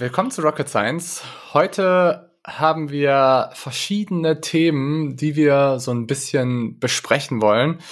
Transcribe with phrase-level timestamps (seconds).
[0.00, 1.22] Willkommen zu Rocket Science.
[1.52, 7.82] Heute haben wir verschiedene Themen, die wir so ein bisschen besprechen wollen.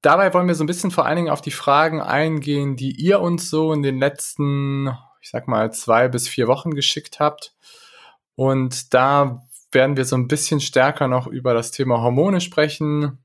[0.00, 3.20] Dabei wollen wir so ein bisschen vor allen Dingen auf die Fragen eingehen, die ihr
[3.20, 7.52] uns so in den letzten, ich sag mal, zwei bis vier Wochen geschickt habt.
[8.36, 9.42] Und da
[9.72, 13.18] werden wir so ein bisschen stärker noch über das Thema Hormone sprechen,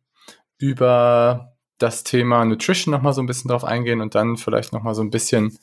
[0.58, 5.02] über das Thema Nutrition nochmal so ein bisschen drauf eingehen und dann vielleicht nochmal so
[5.02, 5.58] ein bisschen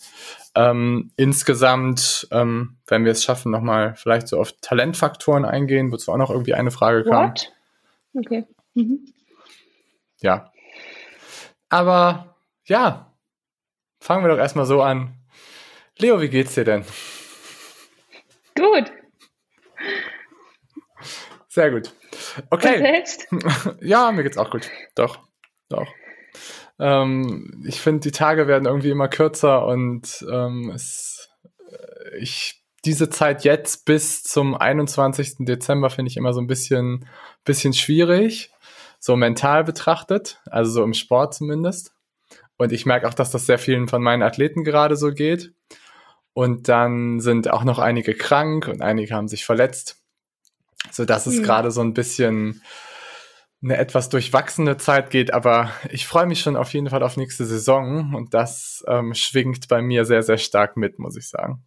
[0.54, 6.16] ähm, insgesamt, ähm, wenn wir es schaffen, nochmal vielleicht so auf Talentfaktoren eingehen, wozu auch
[6.16, 7.30] noch irgendwie eine Frage kam.
[7.30, 7.52] What?
[8.14, 8.44] Okay.
[8.74, 9.06] Mhm.
[10.20, 10.52] Ja.
[11.68, 13.12] Aber ja,
[14.00, 15.14] fangen wir doch erstmal so an.
[15.98, 16.84] Leo, wie geht's dir denn?
[18.54, 18.92] Gut.
[21.48, 21.92] Sehr gut.
[22.50, 23.04] Okay.
[23.80, 24.70] ja, mir geht's auch gut.
[24.94, 25.18] Doch,
[25.68, 25.86] doch.
[26.78, 31.30] Ähm, ich finde, die Tage werden irgendwie immer kürzer und ähm, es,
[31.70, 35.36] äh, ich diese Zeit jetzt bis zum 21.
[35.40, 37.08] Dezember finde ich immer so ein bisschen,
[37.44, 38.50] bisschen schwierig,
[38.98, 41.92] so mental betrachtet, also so im Sport zumindest.
[42.56, 45.52] Und ich merke auch, dass das sehr vielen von meinen Athleten gerade so geht.
[46.34, 50.02] Und dann sind auch noch einige krank und einige haben sich verletzt,
[50.90, 51.42] so dass es mhm.
[51.44, 52.60] gerade so ein bisschen
[53.64, 57.46] eine etwas durchwachsene Zeit geht, aber ich freue mich schon auf jeden Fall auf nächste
[57.46, 61.64] Saison und das ähm, schwingt bei mir sehr, sehr stark mit, muss ich sagen.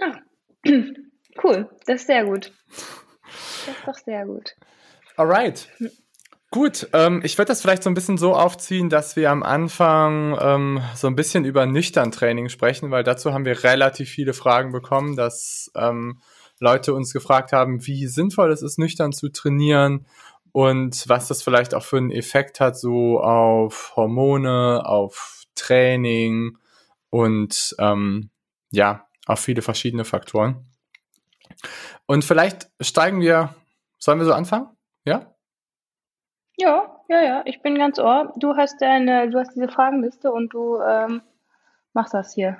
[0.00, 0.18] Ah.
[1.42, 2.52] Cool, das ist sehr gut.
[2.68, 4.54] Das ist doch sehr gut.
[5.16, 5.66] Alright.
[6.50, 10.36] Gut, ähm, ich würde das vielleicht so ein bisschen so aufziehen, dass wir am Anfang
[10.38, 14.72] ähm, so ein bisschen über nüchtern Training sprechen, weil dazu haben wir relativ viele Fragen
[14.72, 16.20] bekommen, dass ähm,
[16.60, 20.06] Leute uns gefragt haben, wie sinnvoll es ist, nüchtern zu trainieren
[20.52, 26.58] und was das vielleicht auch für einen Effekt hat, so auf Hormone, auf Training
[27.10, 28.30] und ähm,
[28.70, 30.66] ja, auf viele verschiedene Faktoren.
[32.06, 33.54] Und vielleicht steigen wir,
[33.98, 34.68] sollen wir so anfangen?
[35.04, 35.34] Ja?
[36.58, 38.32] Ja, ja, ja, ich bin ganz ohr.
[38.36, 41.22] Du hast deine, du hast diese Fragenliste und du ähm,
[41.92, 42.58] machst das hier.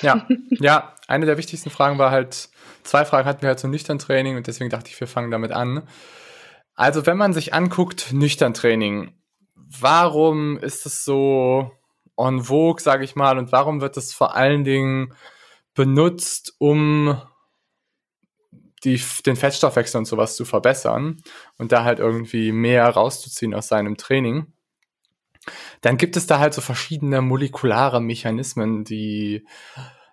[0.00, 2.48] Ja, ja, eine der wichtigsten Fragen war halt,
[2.84, 5.52] zwei Fragen hatten wir halt zum nüchtern Training und deswegen dachte ich, wir fangen damit
[5.52, 5.82] an.
[6.74, 9.14] Also wenn man sich anguckt, nüchtern Training,
[9.54, 11.70] warum ist es so
[12.16, 15.14] en vogue, sage ich mal, und warum wird es vor allen Dingen
[15.74, 17.20] benutzt, um
[18.84, 21.22] die, den Fettstoffwechsel und sowas zu verbessern
[21.58, 24.52] und da halt irgendwie mehr rauszuziehen aus seinem Training?
[25.80, 29.44] Dann gibt es da halt so verschiedene molekulare Mechanismen, die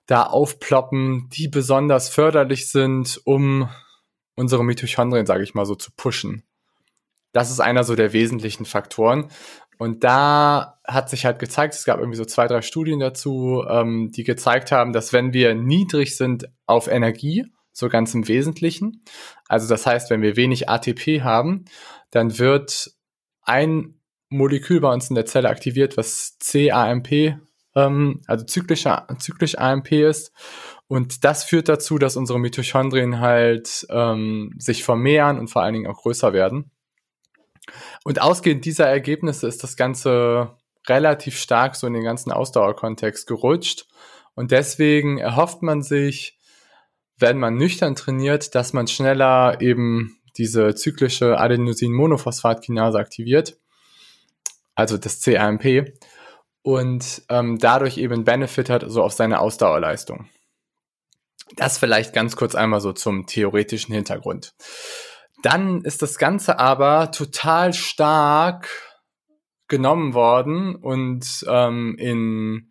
[0.07, 3.69] da aufploppen, die besonders förderlich sind, um
[4.39, 6.43] unsere Mitochondrien, sage ich mal so, zu pushen.
[7.31, 9.29] Das ist einer so der wesentlichen Faktoren.
[9.77, 14.11] Und da hat sich halt gezeigt, es gab irgendwie so zwei, drei Studien dazu, ähm,
[14.11, 19.03] die gezeigt haben, dass wenn wir niedrig sind auf Energie, so ganz im Wesentlichen,
[19.47, 21.65] also das heißt, wenn wir wenig ATP haben,
[22.11, 22.91] dann wird
[23.43, 27.39] ein Molekül bei uns in der Zelle aktiviert, was CAMP,
[27.75, 30.31] ähm, also zyklischer, zyklisch AMP ist.
[30.87, 35.87] Und das führt dazu, dass unsere Mitochondrien halt ähm, sich vermehren und vor allen Dingen
[35.87, 36.71] auch größer werden.
[38.03, 43.85] Und ausgehend dieser Ergebnisse ist das Ganze relativ stark so in den ganzen Ausdauerkontext gerutscht.
[44.33, 46.39] Und deswegen erhofft man sich,
[47.17, 53.57] wenn man nüchtern trainiert, dass man schneller eben diese zyklische Adenosin-Monophosphatkinase aktiviert,
[54.73, 55.93] also das CAMP,
[56.61, 60.29] und ähm, dadurch eben Benefit hat so auf seine Ausdauerleistung.
[61.55, 64.53] Das vielleicht ganz kurz einmal so zum theoretischen Hintergrund.
[65.41, 68.69] Dann ist das Ganze aber total stark
[69.67, 72.69] genommen worden und ähm, in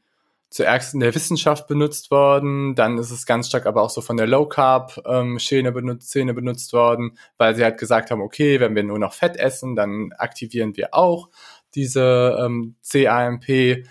[0.50, 4.17] zuerst in der Wissenschaft benutzt worden, dann ist es ganz stark aber auch so von
[4.17, 8.58] der Low Carb ähm, Szene benutzt, Szene benutzt worden, weil sie halt gesagt haben, okay,
[8.58, 11.29] wenn wir nur noch Fett essen, dann aktivieren wir auch
[11.75, 13.85] diese ähm, CAMP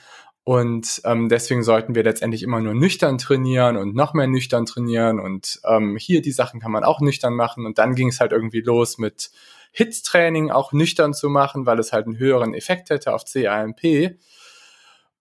[0.48, 5.20] und ähm, deswegen sollten wir letztendlich immer nur nüchtern trainieren und noch mehr nüchtern trainieren.
[5.20, 7.66] Und ähm, hier die Sachen kann man auch nüchtern machen.
[7.66, 9.30] Und dann ging es halt irgendwie los mit
[9.74, 14.18] Hit-Training auch nüchtern zu machen, weil es halt einen höheren Effekt hätte auf CAMP.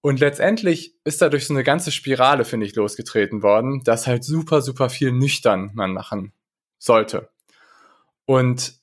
[0.00, 4.62] Und letztendlich ist dadurch so eine ganze Spirale, finde ich, losgetreten worden, dass halt super,
[4.62, 6.34] super viel nüchtern man machen
[6.78, 7.30] sollte.
[8.26, 8.74] Und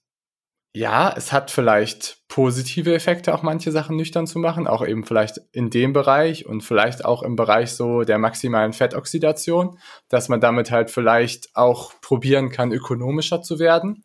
[0.73, 5.39] ja, es hat vielleicht positive Effekte, auch manche Sachen nüchtern zu machen, auch eben vielleicht
[5.51, 9.77] in dem Bereich und vielleicht auch im Bereich so der maximalen Fettoxidation,
[10.09, 14.03] dass man damit halt vielleicht auch probieren kann, ökonomischer zu werden.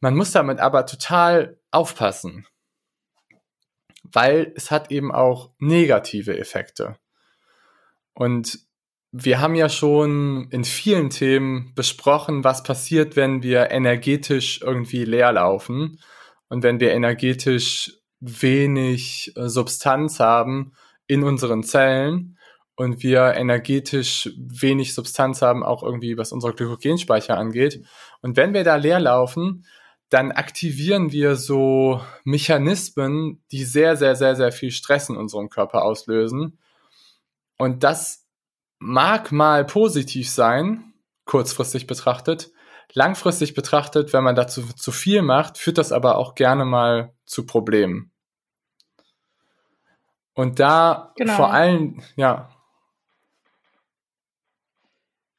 [0.00, 2.46] Man muss damit aber total aufpassen,
[4.02, 6.96] weil es hat eben auch negative Effekte.
[8.12, 8.58] Und
[9.12, 15.32] wir haben ja schon in vielen Themen besprochen, was passiert, wenn wir energetisch irgendwie leer
[15.32, 15.98] laufen
[16.48, 20.72] und wenn wir energetisch wenig äh, Substanz haben
[21.06, 22.38] in unseren Zellen
[22.76, 27.84] und wir energetisch wenig Substanz haben, auch irgendwie was unsere Glykogenspeicher angeht.
[28.22, 29.64] Und wenn wir da leer laufen,
[30.08, 35.82] dann aktivieren wir so Mechanismen, die sehr, sehr, sehr, sehr viel Stress in unserem Körper
[35.82, 36.58] auslösen.
[37.58, 38.26] Und das
[38.78, 40.94] mag mal positiv sein,
[41.24, 42.52] kurzfristig betrachtet.
[42.94, 47.44] Langfristig betrachtet, wenn man dazu zu viel macht, führt das aber auch gerne mal zu
[47.44, 48.12] Problemen.
[50.34, 51.34] Und da genau.
[51.34, 52.48] vor allem, ja.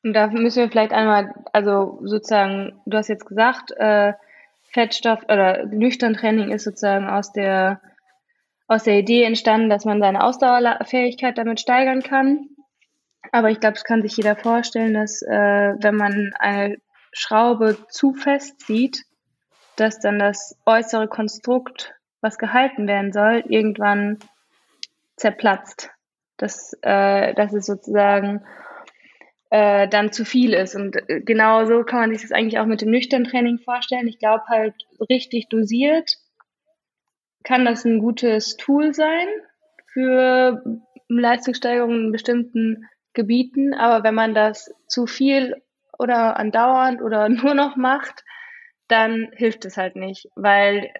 [0.03, 4.13] Und da müssen wir vielleicht einmal, also sozusagen, du hast jetzt gesagt, äh,
[4.63, 7.79] Fettstoff oder Nüchtern-Training ist sozusagen aus der,
[8.67, 12.49] aus der Idee entstanden, dass man seine Ausdauerfähigkeit damit steigern kann.
[13.31, 16.77] Aber ich glaube, es kann sich jeder vorstellen, dass äh, wenn man eine
[17.17, 19.05] Schraube zu fest zieht,
[19.77, 24.19] dass dann das äußere Konstrukt, was gehalten werden soll, irgendwann
[25.15, 25.89] zerplatzt.
[26.37, 28.45] Dass, äh, dass es sozusagen
[29.49, 30.75] äh, dann zu viel ist.
[30.75, 34.09] Und äh, genau so kann man sich das eigentlich auch mit dem nüchternen Training vorstellen.
[34.09, 34.75] Ich glaube halt,
[35.09, 36.17] richtig dosiert
[37.45, 39.27] kann das ein gutes Tool sein
[39.93, 40.61] für
[41.07, 45.55] Leistungssteigerung in bestimmten Gebieten, aber wenn man das zu viel
[45.99, 48.23] oder andauernd oder nur noch macht,
[48.87, 50.91] dann hilft es halt nicht, weil,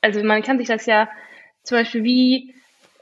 [0.00, 1.08] also man kann sich das ja
[1.62, 2.54] zum Beispiel wie,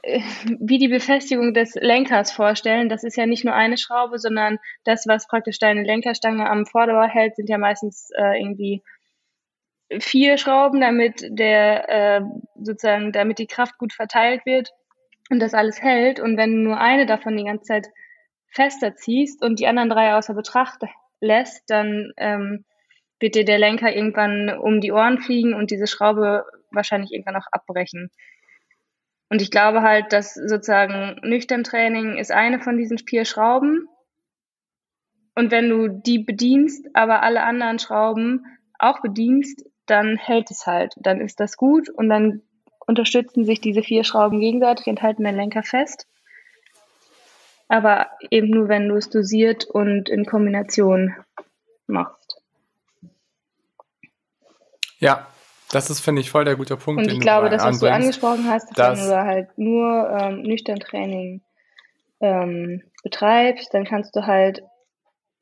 [0.59, 2.89] wie die Befestigung des Lenkers vorstellen.
[2.89, 7.07] Das ist ja nicht nur eine Schraube, sondern das, was praktisch deine Lenkerstange am Vorderbau
[7.07, 8.83] hält, sind ja meistens äh, irgendwie
[9.99, 12.21] vier Schrauben, damit der äh,
[12.61, 14.71] sozusagen, damit die Kraft gut verteilt wird
[15.29, 16.19] und das alles hält.
[16.19, 17.87] Und wenn nur eine davon die ganze Zeit
[18.57, 20.81] fester ziehst und die anderen drei außer Betracht
[21.21, 22.65] lässt, dann ähm,
[23.19, 27.47] wird dir der Lenker irgendwann um die Ohren fliegen und diese Schraube wahrscheinlich irgendwann auch
[27.51, 28.09] abbrechen.
[29.29, 33.87] Und ich glaube halt, dass sozusagen nüchtern Training ist eine von diesen vier Schrauben.
[35.35, 38.45] Und wenn du die bedienst, aber alle anderen Schrauben
[38.79, 40.95] auch bedienst, dann hält es halt.
[40.97, 42.41] Dann ist das gut und dann
[42.87, 46.07] unterstützen sich diese vier Schrauben gegenseitig und halten den Lenker fest
[47.67, 51.15] aber eben nur, wenn du es dosiert und in Kombination
[51.85, 52.41] machst.
[54.99, 55.27] Ja,
[55.71, 57.01] das ist, finde ich, voll der gute Punkt.
[57.01, 60.79] Und ich glaube, das, was du angesprochen hast, dass wenn du halt nur ähm, nüchtern
[60.79, 61.41] Training
[62.21, 64.63] ähm, betreibst, dann kannst du halt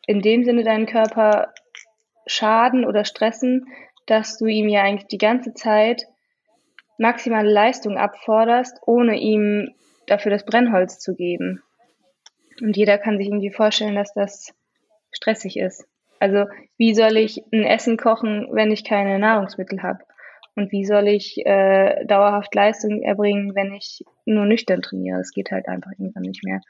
[0.07, 1.53] in dem Sinne deinen Körper
[2.25, 3.67] schaden oder stressen,
[4.07, 6.05] dass du ihm ja eigentlich die ganze Zeit
[6.97, 9.73] maximale Leistung abforderst, ohne ihm
[10.07, 11.61] dafür das Brennholz zu geben.
[12.61, 14.53] Und jeder kann sich irgendwie vorstellen, dass das
[15.11, 15.85] stressig ist.
[16.19, 16.45] Also
[16.77, 19.99] wie soll ich ein Essen kochen, wenn ich keine Nahrungsmittel habe?
[20.55, 25.17] Und wie soll ich äh, dauerhaft Leistung erbringen, wenn ich nur nüchtern trainiere?
[25.17, 26.61] Das geht halt einfach irgendwann nicht mehr.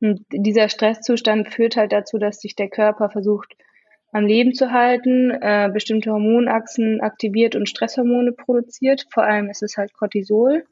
[0.00, 3.54] Und dieser Stresszustand führt halt dazu, dass sich der Körper versucht,
[4.12, 9.06] am Leben zu halten, äh, bestimmte Hormonachsen aktiviert und Stresshormone produziert.
[9.12, 10.64] Vor allem ist es halt Cortisol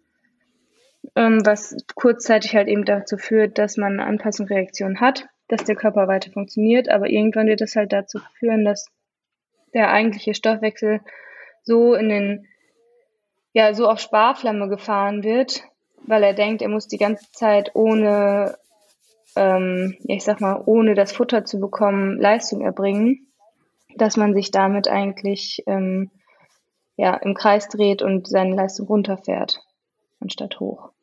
[1.14, 6.30] was kurzzeitig halt eben dazu führt, dass man eine Anpassungsreaktion hat, dass der Körper weiter
[6.32, 8.90] funktioniert, aber irgendwann wird es halt dazu führen, dass
[9.74, 11.00] der eigentliche Stoffwechsel
[11.62, 12.46] so in den,
[13.52, 15.64] ja, so auf Sparflamme gefahren wird,
[16.06, 18.56] weil er denkt, er muss die ganze Zeit ohne,
[19.36, 23.26] ähm, ich sag mal, ohne das Futter zu bekommen, Leistung erbringen,
[23.96, 26.10] dass man sich damit eigentlich ähm,
[26.96, 29.60] ja, im Kreis dreht und seine Leistung runterfährt,
[30.20, 30.93] anstatt hoch.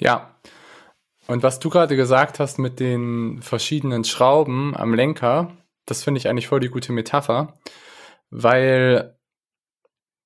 [0.00, 0.38] Ja.
[1.26, 6.28] Und was du gerade gesagt hast mit den verschiedenen Schrauben am Lenker, das finde ich
[6.28, 7.58] eigentlich voll die gute Metapher,
[8.30, 9.18] weil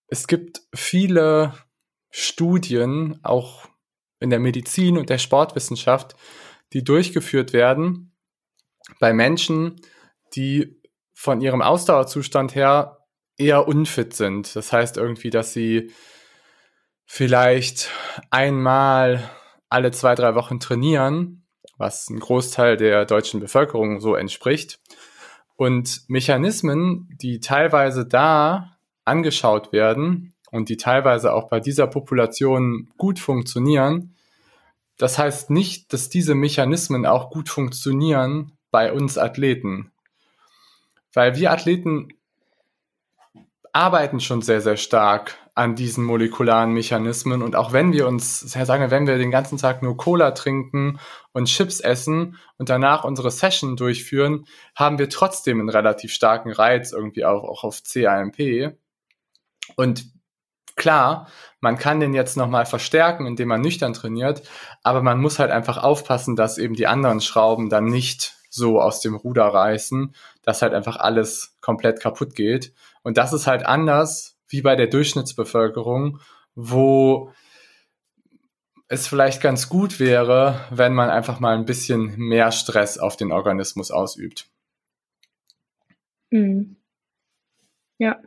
[0.09, 1.55] es gibt viele
[2.11, 3.69] Studien, auch
[4.19, 6.17] in der Medizin und der Sportwissenschaft,
[6.73, 8.15] die durchgeführt werden
[8.99, 9.81] bei Menschen,
[10.35, 10.81] die
[11.15, 14.55] von ihrem Ausdauerzustand her eher unfit sind.
[14.55, 15.93] Das heißt irgendwie, dass sie
[17.07, 17.91] vielleicht
[18.31, 19.31] einmal
[19.71, 21.47] alle zwei, drei Wochen trainieren,
[21.79, 24.81] was ein Großteil der deutschen Bevölkerung so entspricht.
[25.57, 33.19] Und Mechanismen, die teilweise da angeschaut werden und die teilweise auch bei dieser Population gut
[33.19, 34.17] funktionieren,
[34.99, 39.93] das heißt nicht, dass diese Mechanismen auch gut funktionieren bei uns Athleten.
[41.15, 42.09] Weil wir Athleten
[43.73, 47.42] arbeiten schon sehr, sehr stark an diesen molekularen Mechanismen.
[47.42, 50.99] Und auch wenn wir uns, sagen wir, wenn wir den ganzen Tag nur Cola trinken
[51.33, 56.92] und Chips essen und danach unsere Session durchführen, haben wir trotzdem einen relativ starken Reiz
[56.92, 58.76] irgendwie auch, auch auf CAMP.
[59.76, 60.07] Und
[60.76, 61.28] klar,
[61.61, 64.42] man kann den jetzt nochmal verstärken, indem man nüchtern trainiert,
[64.83, 69.00] aber man muss halt einfach aufpassen, dass eben die anderen Schrauben dann nicht so aus
[69.00, 72.73] dem Ruder reißen, dass halt einfach alles komplett kaputt geht.
[73.02, 76.21] Und das ist halt anders wie bei der Durchschnittsbevölkerung,
[76.54, 77.33] wo
[78.88, 83.30] es vielleicht ganz gut wäre, wenn man einfach mal ein bisschen mehr Stress auf den
[83.30, 84.49] Organismus ausübt.
[86.30, 86.76] Mhm.
[87.99, 88.21] Ja.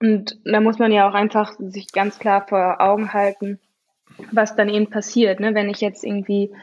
[0.00, 3.60] Und da muss man ja auch einfach sich ganz klar vor Augen halten,
[4.32, 5.54] was dann eben passiert, ne?
[5.54, 6.54] wenn ich jetzt irgendwie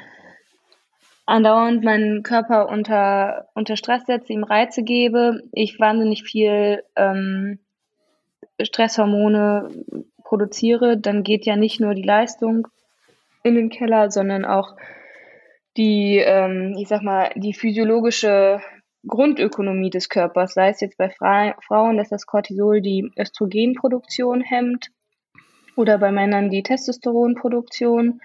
[1.26, 7.60] andauernd meinen Körper unter, unter Stress setze, ihm Reize gebe, ich wahnsinnig viel ähm,
[8.60, 9.70] Stresshormone
[10.24, 12.68] produziere, dann geht ja nicht nur die Leistung
[13.44, 14.76] in den Keller, sondern auch
[15.78, 18.62] die, ähm, ich sag mal, die physiologische
[19.08, 24.92] Grundökonomie des Körpers, sei es jetzt bei Fra Frauen, dass das Cortisol die Östrogenproduktion hemmt
[25.76, 28.22] oder bei Männern die Testosteronproduktion.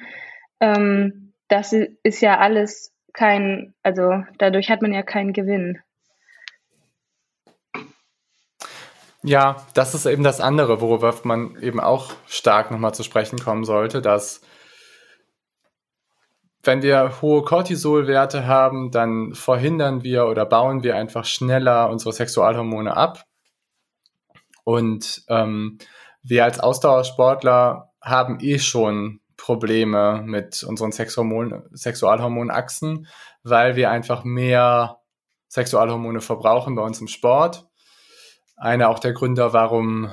[0.61, 5.79] Ähm, das ist ja alles kein, also dadurch hat man ja keinen Gewinn.
[9.27, 13.65] Ja, das ist eben das andere, worüber man eben auch stark nochmal zu sprechen kommen
[13.65, 14.41] sollte, dass
[16.63, 22.97] wenn wir hohe Cortisolwerte haben, dann verhindern wir oder bauen wir einfach schneller unsere Sexualhormone
[22.97, 23.25] ab.
[24.63, 25.79] Und ähm,
[26.23, 33.09] wir als Ausdauersportler haben eh schon Probleme mit unseren Sexhormon Sexualhormonachsen,
[33.43, 35.01] weil wir einfach mehr
[35.49, 37.67] Sexualhormone verbrauchen bei uns im Sport.
[38.57, 40.11] Einer auch der Gründe, warum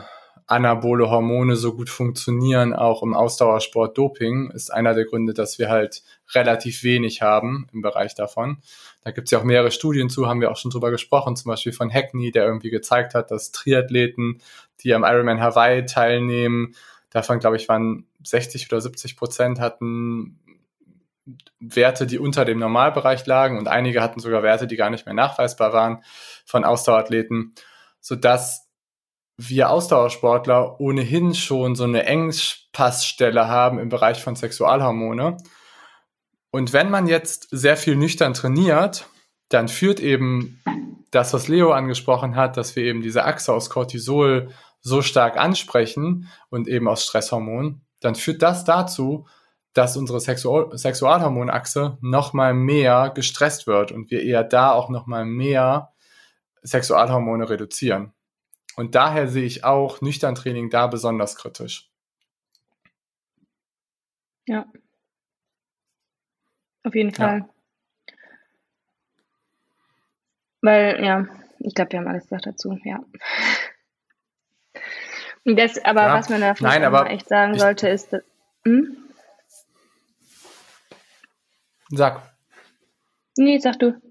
[0.47, 5.69] anabole Hormone so gut funktionieren, auch im Ausdauersport Doping, ist einer der Gründe, dass wir
[5.69, 8.57] halt relativ wenig haben im Bereich davon.
[9.01, 11.49] Da gibt es ja auch mehrere Studien zu, haben wir auch schon drüber gesprochen, zum
[11.49, 14.41] Beispiel von Hackney, der irgendwie gezeigt hat, dass Triathleten,
[14.81, 16.75] die am Ironman Hawaii teilnehmen,
[17.09, 20.39] davon glaube ich waren 60 oder 70 Prozent hatten
[21.59, 25.15] Werte, die unter dem Normalbereich lagen und einige hatten sogar Werte, die gar nicht mehr
[25.15, 26.03] nachweisbar waren
[26.45, 27.55] von Ausdauerathleten,
[28.03, 28.67] sodass
[29.37, 35.37] wir Ausdauersportler ohnehin schon so eine Engpassstelle haben im Bereich von Sexualhormone.
[36.51, 39.07] Und wenn man jetzt sehr viel nüchtern trainiert,
[39.49, 40.61] dann führt eben
[41.11, 46.29] das, was Leo angesprochen hat, dass wir eben diese Achse aus Cortisol so stark ansprechen
[46.49, 49.27] und eben aus Stresshormonen, dann führt das dazu,
[49.73, 55.92] dass unsere Sexual Sexualhormonachse nochmal mehr gestresst wird und wir eher da auch nochmal mehr
[56.63, 58.13] Sexualhormone reduzieren.
[58.75, 61.91] Und daher sehe ich auch nüchtern Training da besonders kritisch.
[64.45, 64.65] Ja.
[66.83, 67.39] Auf jeden Fall.
[67.39, 67.49] Ja.
[70.61, 71.27] Weil, ja,
[71.59, 73.03] ich glaube, wir haben alles gesagt dazu, ja.
[75.45, 76.13] Das, aber ja.
[76.13, 78.23] was man da vielleicht Nein, echt sagen sollte, ist, dass,
[78.65, 78.97] hm?
[81.89, 82.21] Sag.
[83.37, 84.01] Nee, sag du.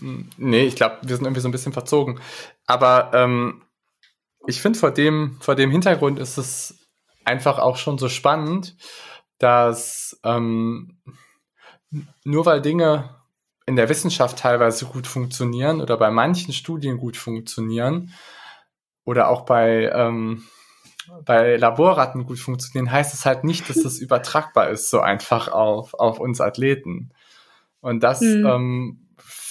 [0.00, 2.20] Nee, ich glaube, wir sind irgendwie so ein bisschen verzogen.
[2.66, 3.62] Aber ähm,
[4.46, 6.78] ich finde, vor dem, vor dem Hintergrund ist es
[7.24, 8.76] einfach auch schon so spannend,
[9.38, 10.98] dass ähm,
[12.24, 13.10] nur weil Dinge
[13.66, 18.12] in der Wissenschaft teilweise gut funktionieren oder bei manchen Studien gut funktionieren
[19.04, 20.44] oder auch bei, ähm,
[21.24, 25.94] bei Laborratten gut funktionieren, heißt es halt nicht, dass das übertragbar ist, so einfach auf,
[25.94, 27.10] auf uns Athleten.
[27.80, 28.46] Und das mhm.
[28.46, 29.03] ähm,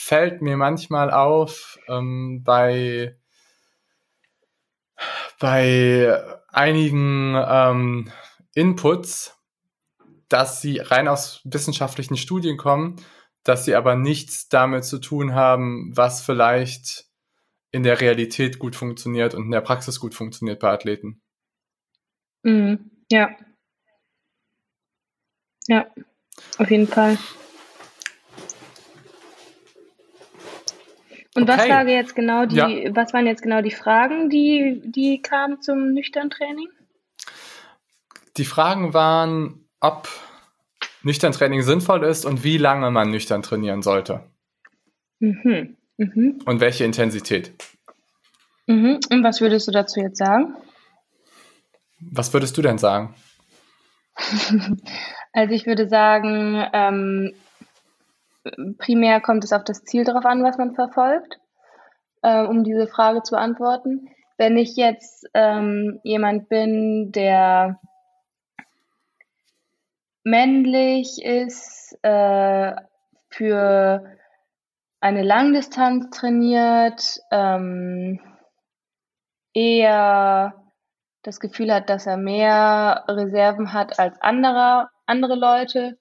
[0.04, 3.18] fällt mir manchmal auf ähm, bei,
[5.40, 8.12] bei einigen ähm,
[8.54, 9.38] Inputs,
[10.28, 12.98] dass sie rein aus wissenschaftlichen Studien kommen,
[13.44, 17.06] dass sie aber nichts damit zu tun haben, was vielleicht
[17.72, 21.22] in der Realität gut funktioniert und in der Praxis gut funktioniert bei Athleten.
[22.44, 22.92] Mhm.
[23.10, 23.30] Ja.
[25.68, 25.88] Ja,
[26.58, 27.18] auf jeden Fall.
[31.36, 31.58] Und, okay.
[31.58, 32.96] was war jetzt genau die, ja.
[32.96, 36.70] was waren jetzt genau die Fragen, die, die kamen zum nüchtern Training?
[38.38, 40.08] Die Fragen waren, ob
[41.02, 44.24] nüchtern Training sinnvoll ist und wie lange man nüchtern trainieren sollte.
[45.20, 45.78] Mhm.
[45.98, 46.40] Mhm.
[46.46, 47.54] Und welche Intensität.
[48.68, 49.00] Mhm.
[49.10, 50.56] Und was würdest du dazu jetzt sagen?
[52.00, 53.16] Was würdest du denn sagen?
[55.34, 57.34] also ich würde sagen, ähm,
[58.78, 61.40] primär kommt es auf das Ziel drauf an, was man verfolgt,
[62.22, 64.10] äh, um diese Frage zu beantworten.
[64.38, 67.80] Wenn ich jetzt ähm, jemand bin, der
[70.24, 72.74] männlich ist, äh,
[73.30, 74.06] für
[75.00, 78.20] eine Langdistanz trainiert, ähm,
[79.54, 80.54] eher
[81.24, 85.98] das Gefühl hat, dass er mehr Reserven hat als andere, andere Leute,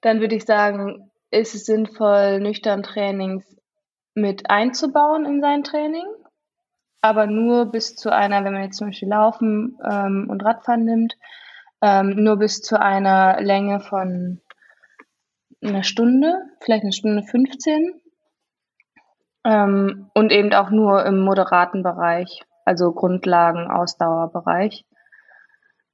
[0.00, 3.44] dann würde ich sagen, ist es sinnvoll, nüchtern Trainings
[4.14, 6.06] mit einzubauen in sein Training,
[7.00, 11.14] aber nur bis zu einer, wenn man jetzt zum Beispiel Laufen ähm, und Radfahren nimmt,
[11.82, 14.40] ähm, nur bis zu einer Länge von
[15.62, 18.00] einer Stunde, vielleicht eine Stunde 15
[19.44, 24.84] ähm, und eben auch nur im moderaten Bereich also Grundlagen, Ausdauerbereich.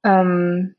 [0.03, 0.75] Ähm,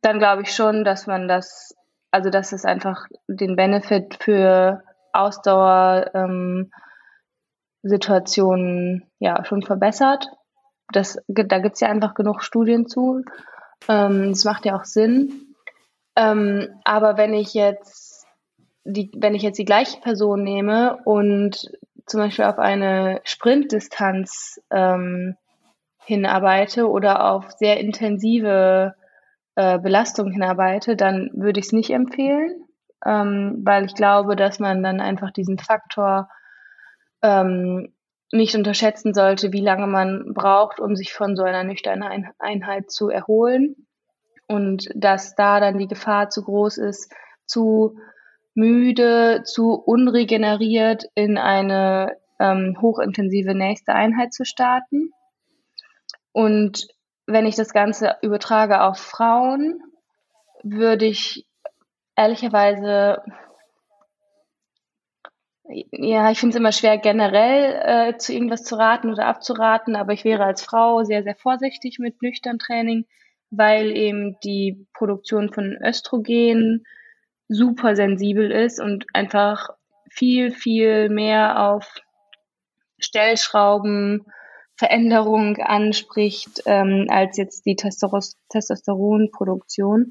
[0.00, 1.74] dann glaube ich schon, dass man das,
[2.14, 6.70] also dass es einfach den Benefit für Ausdauer ähm,
[9.18, 10.28] ja schon verbessert.
[10.92, 13.24] Das, da gibt es ja einfach genug Studien zu.
[13.88, 15.56] Ähm, das macht ja auch Sinn.
[16.14, 18.26] Ähm, aber wenn ich jetzt
[18.84, 21.68] die, wenn ich jetzt die gleiche Person nehme und
[22.06, 25.36] zum Beispiel auf eine Sprintdistanz ähm,
[26.04, 28.94] hinarbeite oder auf sehr intensive
[29.56, 32.64] äh, Belastung hinarbeite, dann würde ich es nicht empfehlen,
[33.04, 36.28] ähm, weil ich glaube, dass man dann einfach diesen Faktor
[37.22, 37.94] ähm,
[38.32, 43.08] nicht unterschätzen sollte, wie lange man braucht, um sich von so einer nüchternen Einheit zu
[43.08, 43.86] erholen
[44.48, 47.12] und dass da dann die Gefahr zu groß ist,
[47.46, 47.96] zu
[48.54, 55.10] müde, zu unregeneriert in eine ähm, hochintensive nächste Einheit zu starten.
[56.32, 56.88] Und
[57.26, 59.82] wenn ich das Ganze übertrage auf Frauen,
[60.62, 61.46] würde ich
[62.16, 63.22] ehrlicherweise,
[65.92, 67.80] ja, ich finde es immer schwer generell
[68.12, 71.98] äh, zu irgendwas zu raten oder abzuraten, aber ich wäre als Frau sehr, sehr vorsichtig
[71.98, 73.06] mit nüchtern Training,
[73.50, 76.84] weil eben die Produktion von Östrogen
[77.48, 79.70] super sensibel ist und einfach
[80.10, 82.00] viel, viel mehr auf
[82.98, 84.24] Stellschrauben,
[84.76, 90.10] Veränderung anspricht, ähm, als jetzt die Testosteron Testosteronproduktion.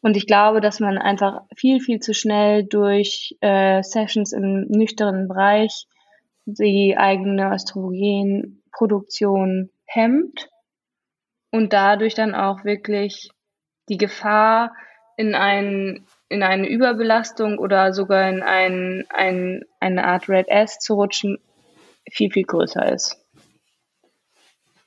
[0.00, 5.28] Und ich glaube, dass man einfach viel, viel zu schnell durch äh, Sessions im nüchternen
[5.28, 5.86] Bereich
[6.44, 10.50] die eigene Östrogenproduktion hemmt
[11.50, 13.30] und dadurch dann auch wirklich
[13.88, 14.74] die Gefahr
[15.16, 20.94] in einen in eine Überbelastung oder sogar in ein, ein, eine Art Red S zu
[20.94, 21.38] rutschen,
[22.10, 23.23] viel, viel größer ist.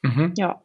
[0.01, 0.33] Mhm.
[0.38, 0.62] Ja,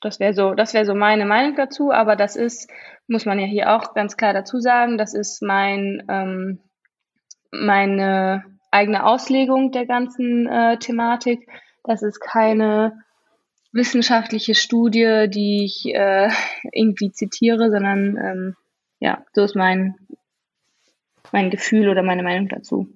[0.00, 2.70] das wäre so, das wäre so meine Meinung dazu, aber das ist,
[3.08, 6.60] muss man ja hier auch ganz klar dazu sagen, das ist mein, ähm,
[7.50, 11.48] meine eigene Auslegung der ganzen äh, Thematik.
[11.84, 13.02] Das ist keine
[13.72, 16.30] wissenschaftliche Studie, die ich äh,
[16.72, 18.56] irgendwie zitiere, sondern ähm,
[18.98, 19.94] ja, so ist mein,
[21.32, 22.88] mein Gefühl oder meine Meinung dazu.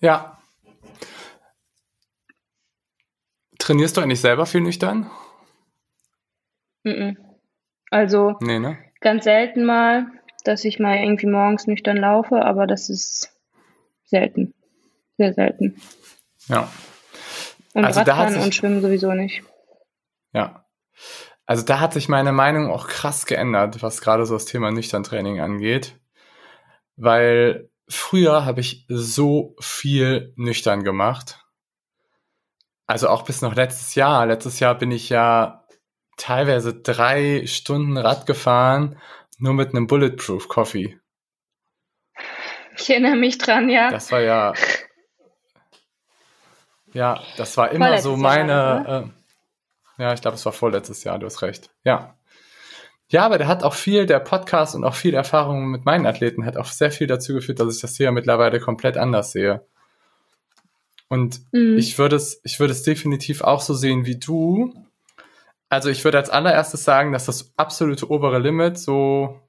[0.00, 0.38] Ja.
[3.64, 5.10] Trainierst du eigentlich selber viel nüchtern?
[7.90, 8.78] Also nee, ne?
[9.00, 10.06] ganz selten mal,
[10.44, 13.32] dass ich mal irgendwie morgens nüchtern laufe, aber das ist
[14.04, 14.54] selten.
[15.16, 15.80] Sehr selten.
[16.48, 16.70] Ja.
[17.72, 19.42] Und also Radfahren und Schwimmen sowieso nicht.
[20.32, 20.66] Ja.
[21.46, 25.04] Also da hat sich meine Meinung auch krass geändert, was gerade so das Thema nüchtern
[25.04, 25.98] Training angeht
[26.96, 31.43] weil früher habe ich so viel nüchtern gemacht.
[32.86, 34.26] Also auch bis noch letztes Jahr.
[34.26, 35.64] Letztes Jahr bin ich ja
[36.16, 39.00] teilweise drei Stunden Rad gefahren,
[39.38, 40.98] nur mit einem Bulletproof Coffee.
[42.76, 43.90] Ich erinnere mich dran, ja.
[43.90, 44.52] Das war ja.
[46.92, 48.52] Ja, das war immer so meine.
[48.52, 51.70] Jahr, äh, ja, ich glaube, es war vorletztes Jahr, du hast recht.
[51.84, 52.16] Ja.
[53.08, 56.46] Ja, aber der hat auch viel, der Podcast und auch viel Erfahrung mit meinen Athleten
[56.46, 59.66] hat auch sehr viel dazu geführt, dass ich das hier mittlerweile komplett anders sehe.
[61.14, 61.78] Und mhm.
[61.78, 64.74] ich würde es, ich würde es definitiv auch so sehen wie du.
[65.68, 69.40] Also ich würde als allererstes sagen, dass das absolute obere Limit so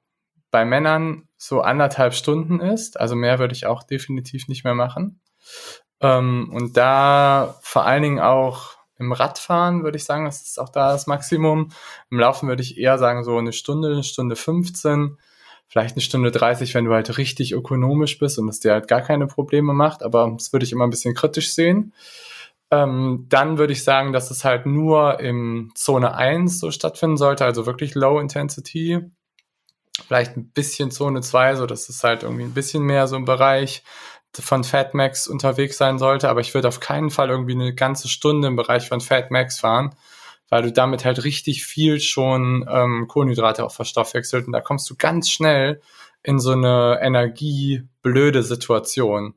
[0.51, 2.99] bei Männern so anderthalb Stunden ist.
[2.99, 5.19] Also mehr würde ich auch definitiv nicht mehr machen.
[6.01, 10.69] Ähm, und da vor allen Dingen auch im Radfahren würde ich sagen, das ist auch
[10.69, 11.71] da das Maximum.
[12.12, 15.17] Im Laufen würde ich eher sagen, so eine Stunde, eine Stunde 15,
[15.75, 19.01] vielleicht eine Stunde 30, wenn du halt richtig ökonomisch bist und es dir halt gar
[19.01, 21.91] keine Probleme macht, aber das würde ich immer ein bisschen kritisch sehen.
[22.71, 27.43] Ähm, dann würde ich sagen, dass es halt nur im Zone 1 so stattfinden sollte,
[27.43, 29.01] also wirklich Low Intensity.
[30.07, 33.25] Vielleicht ein bisschen Zone 2, so dass es halt irgendwie ein bisschen mehr so im
[33.25, 33.83] Bereich
[34.31, 38.47] von Fatmax unterwegs sein sollte, aber ich würde auf keinen Fall irgendwie eine ganze Stunde
[38.47, 39.93] im Bereich von Fatmax fahren,
[40.49, 44.95] weil du damit halt richtig viel schon ähm, Kohlenhydrate auch verstoffwechselt und da kommst du
[44.95, 45.81] ganz schnell
[46.23, 49.36] in so eine energieblöde Situation.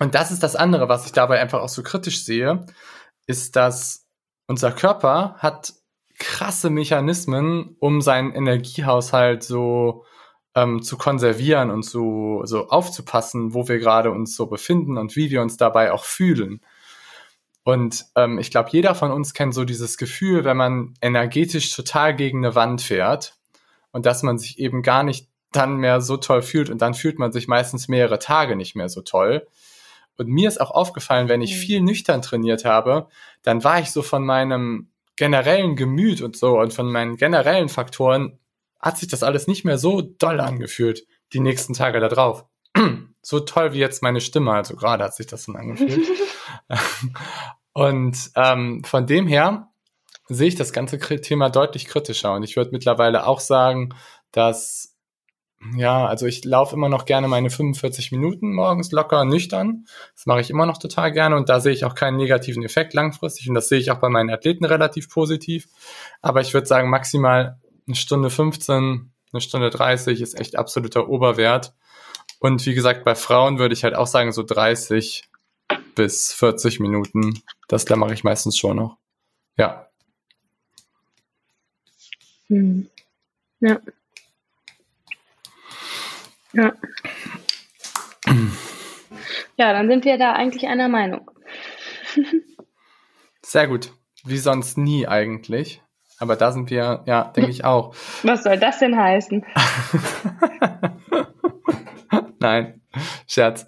[0.00, 2.64] Und das ist das andere, was ich dabei einfach auch so kritisch sehe,
[3.26, 4.06] ist, dass
[4.46, 5.74] unser Körper hat
[6.18, 10.04] krasse Mechanismen, um seinen Energiehaushalt so
[10.54, 15.30] ähm, zu konservieren und so, so aufzupassen, wo wir gerade uns so befinden und wie
[15.30, 16.60] wir uns dabei auch fühlen.
[17.62, 22.16] Und ähm, ich glaube, jeder von uns kennt so dieses Gefühl, wenn man energetisch total
[22.16, 23.36] gegen eine Wand fährt
[23.92, 27.18] und dass man sich eben gar nicht dann mehr so toll fühlt und dann fühlt
[27.18, 29.46] man sich meistens mehrere Tage nicht mehr so toll.
[30.16, 31.60] Und mir ist auch aufgefallen, wenn ich mhm.
[31.60, 33.08] viel nüchtern trainiert habe,
[33.42, 38.38] dann war ich so von meinem generellen Gemüt und so und von meinen generellen Faktoren
[38.80, 42.46] hat sich das alles nicht mehr so doll angefühlt, die nächsten Tage da drauf.
[43.22, 46.06] So toll wie jetzt meine Stimme, also gerade hat sich das dann angefühlt.
[47.72, 49.70] und ähm, von dem her
[50.28, 52.34] sehe ich das ganze Thema deutlich kritischer.
[52.34, 53.90] Und ich würde mittlerweile auch sagen,
[54.30, 54.96] dass,
[55.76, 59.86] ja, also ich laufe immer noch gerne meine 45 Minuten morgens locker nüchtern.
[60.14, 62.94] Das mache ich immer noch total gerne und da sehe ich auch keinen negativen Effekt
[62.94, 65.66] langfristig und das sehe ich auch bei meinen Athleten relativ positiv.
[66.22, 71.74] Aber ich würde sagen, maximal eine Stunde 15, eine Stunde 30 ist echt absoluter Oberwert.
[72.40, 75.28] Und wie gesagt, bei Frauen würde ich halt auch sagen, so 30
[75.94, 77.42] bis 40 Minuten.
[77.68, 78.96] Das da mache ich meistens schon noch.
[79.56, 79.86] Ja.
[82.48, 82.88] Hm.
[83.60, 83.78] Ja.
[86.52, 86.72] Ja.
[89.56, 91.30] Ja, dann sind wir da eigentlich einer Meinung.
[93.42, 93.92] Sehr gut.
[94.24, 95.82] Wie sonst nie eigentlich.
[96.18, 97.94] Aber da sind wir, ja, denke ich auch.
[98.22, 99.44] Was soll das denn heißen?
[102.40, 102.80] Nein,
[103.26, 103.66] Scherz.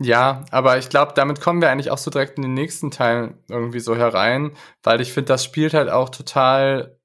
[0.00, 3.34] Ja, aber ich glaube, damit kommen wir eigentlich auch so direkt in den nächsten Teil
[3.48, 6.98] irgendwie so herein, weil ich finde, das spielt halt auch total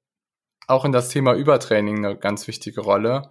[0.68, 3.30] auch in das Thema Übertraining eine ganz wichtige Rolle.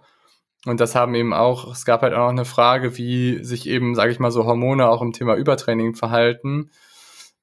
[0.66, 3.94] Und das haben eben auch, es gab halt auch noch eine Frage, wie sich eben,
[3.94, 6.70] sage ich mal, so Hormone auch im Thema Übertraining verhalten.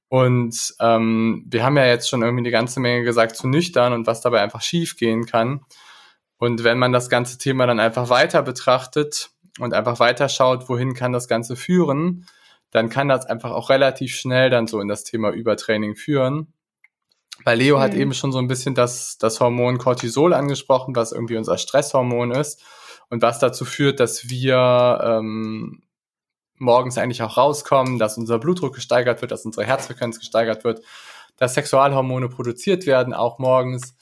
[0.07, 4.07] Und ähm, wir haben ja jetzt schon irgendwie eine ganze Menge gesagt zu nüchtern und
[4.07, 5.61] was dabei einfach schief gehen kann.
[6.41, 10.95] Und wenn man das ganze Thema dann einfach weiter betrachtet und einfach weiter schaut, wohin
[10.95, 12.25] kann das Ganze führen,
[12.71, 16.51] dann kann das einfach auch relativ schnell dann so in das Thema Übertraining führen.
[17.45, 17.81] Weil Leo mhm.
[17.81, 22.31] hat eben schon so ein bisschen das, das Hormon Cortisol angesprochen, was irgendwie unser Stresshormon
[22.31, 22.63] ist
[23.11, 25.83] und was dazu führt, dass wir ähm,
[26.57, 30.81] morgens eigentlich auch rauskommen, dass unser Blutdruck gesteigert wird, dass unsere Herzfrequenz gesteigert wird,
[31.37, 33.95] dass Sexualhormone produziert werden, auch morgens.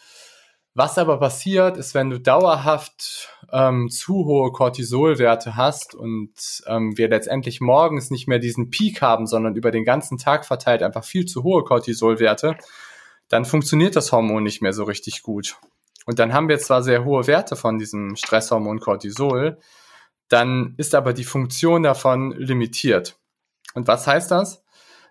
[0.80, 6.32] Was aber passiert, ist, wenn du dauerhaft ähm, zu hohe Cortisolwerte hast und
[6.68, 10.82] ähm, wir letztendlich morgens nicht mehr diesen Peak haben, sondern über den ganzen Tag verteilt
[10.82, 12.56] einfach viel zu hohe Cortisolwerte,
[13.28, 15.58] dann funktioniert das Hormon nicht mehr so richtig gut.
[16.06, 19.60] Und dann haben wir zwar sehr hohe Werte von diesem Stresshormon Cortisol,
[20.30, 23.18] dann ist aber die Funktion davon limitiert.
[23.74, 24.64] Und was heißt das?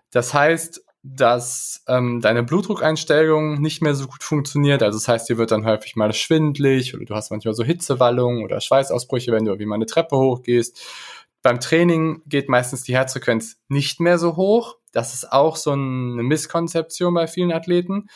[0.09, 4.83] Das heißt, dass ähm, deine Blutdruckeinstellung nicht mehr so gut funktioniert.
[4.83, 8.43] Also das heißt, dir wird dann häufig mal schwindlig oder du hast manchmal so Hitzewallungen
[8.43, 10.81] oder Schweißausbrüche, wenn du irgendwie mal eine Treppe hochgehst.
[11.41, 14.75] Beim Training geht meistens die Herzfrequenz nicht mehr so hoch.
[14.91, 18.09] Das ist auch so eine Misskonzeption bei vielen Athleten.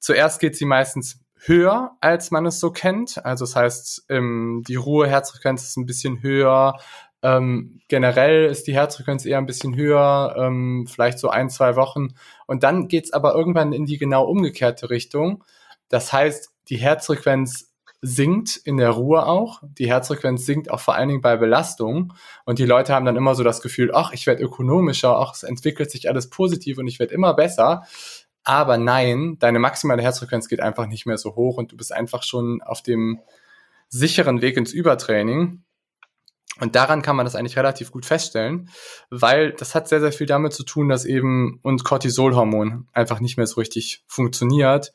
[0.00, 3.24] Zuerst geht sie meistens höher, als man es so kennt.
[3.24, 6.78] Also das heißt, ähm, die Ruheherzfrequenz ist ein bisschen höher.
[7.24, 12.08] Ähm, generell ist die Herzfrequenz eher ein bisschen höher, ähm, vielleicht so ein, zwei Wochen.
[12.46, 15.42] Und dann geht's aber irgendwann in die genau umgekehrte Richtung.
[15.88, 19.62] Das heißt, die Herzfrequenz sinkt in der Ruhe auch.
[19.78, 22.12] Die Herzfrequenz sinkt auch vor allen Dingen bei Belastung.
[22.44, 25.44] Und die Leute haben dann immer so das Gefühl, ach, ich werde ökonomischer, ach, es
[25.44, 27.84] entwickelt sich alles positiv und ich werde immer besser.
[28.42, 32.22] Aber nein, deine maximale Herzfrequenz geht einfach nicht mehr so hoch und du bist einfach
[32.22, 33.20] schon auf dem
[33.88, 35.62] sicheren Weg ins Übertraining.
[36.60, 38.70] Und daran kann man das eigentlich relativ gut feststellen,
[39.10, 43.36] weil das hat sehr, sehr viel damit zu tun, dass eben uns Cortisolhormon einfach nicht
[43.36, 44.92] mehr so richtig funktioniert.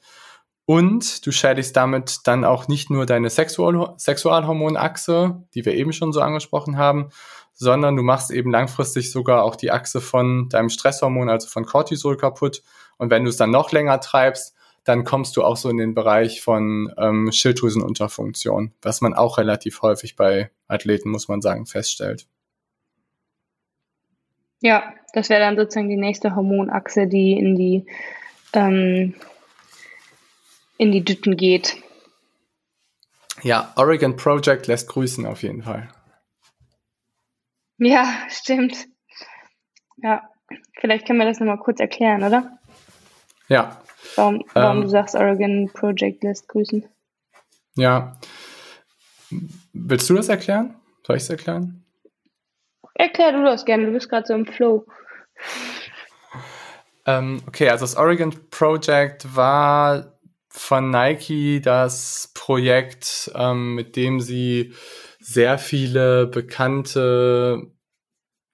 [0.65, 6.13] Und du schädigst damit dann auch nicht nur deine Sexual Sexualhormonachse, die wir eben schon
[6.13, 7.09] so angesprochen haben,
[7.53, 12.15] sondern du machst eben langfristig sogar auch die Achse von deinem Stresshormon, also von Cortisol
[12.15, 12.61] kaputt.
[12.97, 14.55] Und wenn du es dann noch länger treibst,
[14.89, 19.83] dann kommst du auch so in den Bereich von ähm, Schilddrüsenunterfunktion, was man auch relativ
[19.83, 22.25] häufig bei Athleten, muss man sagen, feststellt.
[24.61, 27.85] Ja, das wäre dann sozusagen die nächste Hormonachse, die in die
[28.53, 29.13] ähm,
[30.79, 31.77] in die Dütten geht.
[33.43, 35.87] Ja, Oregon Project lässt grüßen auf jeden Fall.
[37.77, 38.87] Ja, stimmt.
[39.97, 40.27] Ja,
[40.79, 42.58] vielleicht können wir das nochmal kurz erklären, oder?
[43.49, 43.81] Ja.
[44.15, 46.87] Warum, warum ähm, du sagst, Oregon Project lässt grüßen.
[47.75, 48.17] Ja.
[49.73, 50.75] Willst du das erklären?
[51.05, 51.83] Soll ich es erklären?
[52.95, 54.85] Erklär du das gerne, du bist gerade so im Flow.
[57.05, 64.73] Ähm, okay, also das Oregon Project war von Nike das Projekt, ähm, mit dem sie
[65.19, 67.71] sehr viele bekannte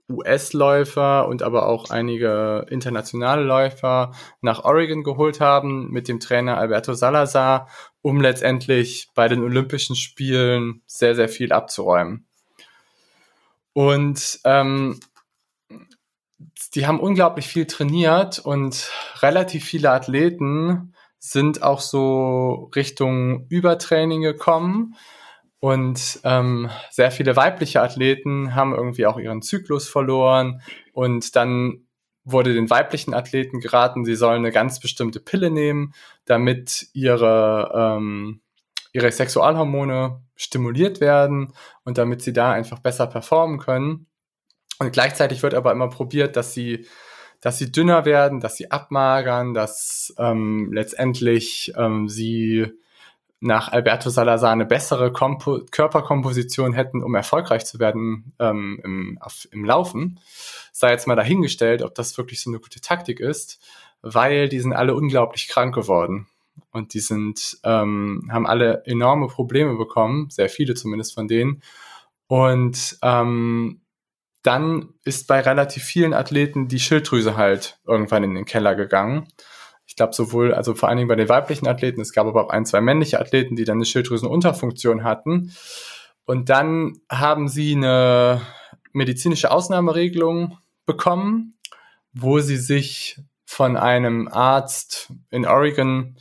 [0.10, 6.94] US-Läufer und aber auch einige internationale Läufer nach Oregon geholt haben mit dem Trainer Alberto
[6.94, 7.68] Salazar,
[8.02, 12.28] um letztendlich bei den Olympischen Spielen sehr, sehr viel abzuräumen.
[13.74, 15.00] Und ähm,
[16.76, 18.92] die haben unglaublich viel trainiert und
[19.22, 24.96] relativ viele Athleten sind auch so Richtung Übertraining gekommen.
[25.66, 30.62] Und ähm, sehr viele weibliche Athleten haben irgendwie auch ihren Zyklus verloren.
[30.94, 31.88] Und dann
[32.24, 38.42] wurde den weiblichen Athleten geraten, sie sollen eine ganz bestimmte Pille nehmen, damit ihre, ähm,
[38.94, 44.06] ihre Sexualhormone stimuliert werden und damit sie da einfach besser performen können.
[44.78, 46.86] Und gleichzeitig wird aber immer probiert, dass sie
[47.42, 52.72] dass sie dünner werden, dass sie abmagern, dass ähm, letztendlich ähm, sie
[53.40, 59.48] nach Alberto Salazar eine bessere Kompo Körperkomposition hätten, um erfolgreich zu werden ähm, im, auf,
[59.52, 60.20] im Laufen.
[60.72, 63.60] Sei jetzt mal dahingestellt, ob das wirklich so eine gute Taktik ist,
[64.02, 66.28] weil die sind alle unglaublich krank geworden.
[66.72, 71.62] Und die sind, ähm, haben alle enorme Probleme bekommen, sehr viele zumindest von denen.
[72.28, 73.82] Und ähm,
[74.42, 79.28] dann ist bei relativ vielen Athleten die Schilddrüse halt irgendwann in den Keller gegangen.
[79.88, 82.50] Ich glaube sowohl, also vor allen Dingen bei den weiblichen Athleten, es gab aber auch
[82.50, 85.54] ein, zwei männliche Athleten, die dann eine Schilddrüsenunterfunktion hatten.
[86.26, 88.42] Und dann haben sie eine
[88.94, 91.58] medizinische Ausnahmeregelung bekommen,
[92.14, 96.18] wo sie sich von einem Arzt in Oregon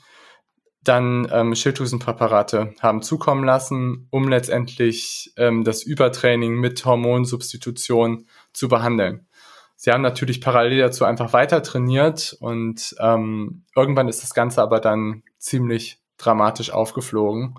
[0.82, 9.26] dann ähm, Schilddrüsenpräparate haben zukommen lassen, um letztendlich ähm, das Übertraining mit Hormonsubstitution zu behandeln.
[9.76, 14.80] Sie haben natürlich parallel dazu einfach weiter trainiert und ähm, irgendwann ist das Ganze aber
[14.80, 17.58] dann ziemlich dramatisch aufgeflogen.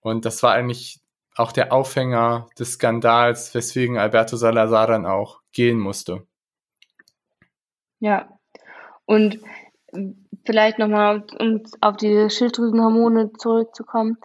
[0.00, 1.00] Und das war eigentlich
[1.36, 6.26] auch der Aufhänger des Skandals, weswegen Alberto Salazar dann auch gehen musste.
[8.00, 8.28] Ja,
[9.06, 9.38] und
[10.44, 14.18] vielleicht nochmal, um auf die Schilddrüsenhormone zurückzukommen.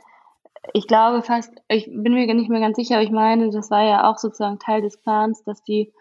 [0.74, 3.84] Ich glaube fast, ich bin mir nicht mehr ganz sicher, aber ich meine, das war
[3.84, 5.94] ja auch sozusagen Teil des Plans, dass die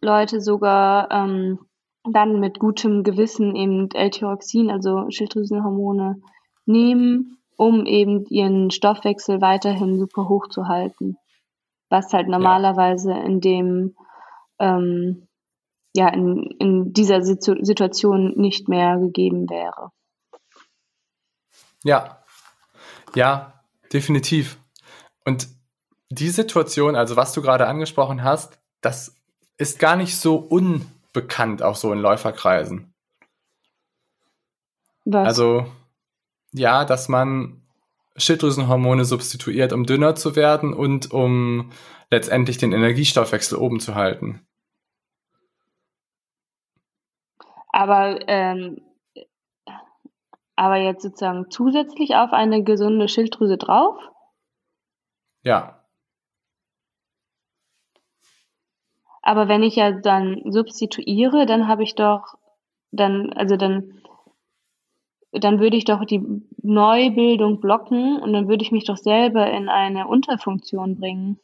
[0.00, 1.58] Leute sogar ähm,
[2.04, 6.20] dann mit gutem Gewissen eben L-Tyroxin, also Schilddrüsenhormone,
[6.66, 11.16] nehmen, um eben ihren Stoffwechsel weiterhin super hoch zu halten.
[11.90, 13.94] Was halt normalerweise in dem
[14.58, 15.28] ähm,
[15.94, 19.90] ja in, in dieser Situation nicht mehr gegeben wäre.
[21.84, 22.22] Ja,
[23.14, 24.58] ja, definitiv.
[25.24, 25.48] Und
[26.10, 29.21] die Situation, also was du gerade angesprochen hast, das
[29.58, 32.92] ist gar nicht so unbekannt, auch so in Läuferkreisen.
[35.04, 35.26] Was?
[35.26, 35.66] Also,
[36.52, 37.62] ja, dass man
[38.16, 41.70] Schilddrüsenhormone substituiert, um dünner zu werden und um
[42.10, 44.46] letztendlich den Energiestoffwechsel oben zu halten.
[47.72, 48.82] Aber, ähm,
[50.56, 53.96] aber jetzt sozusagen zusätzlich auf eine gesunde Schilddrüse drauf?
[55.42, 55.81] Ja.
[59.22, 62.34] Aber wenn ich ja dann substituiere, dann habe ich doch,
[62.90, 64.02] dann, also dann,
[65.32, 66.22] dann würde ich doch die
[66.62, 71.38] Neubildung blocken und dann würde ich mich doch selber in eine Unterfunktion bringen.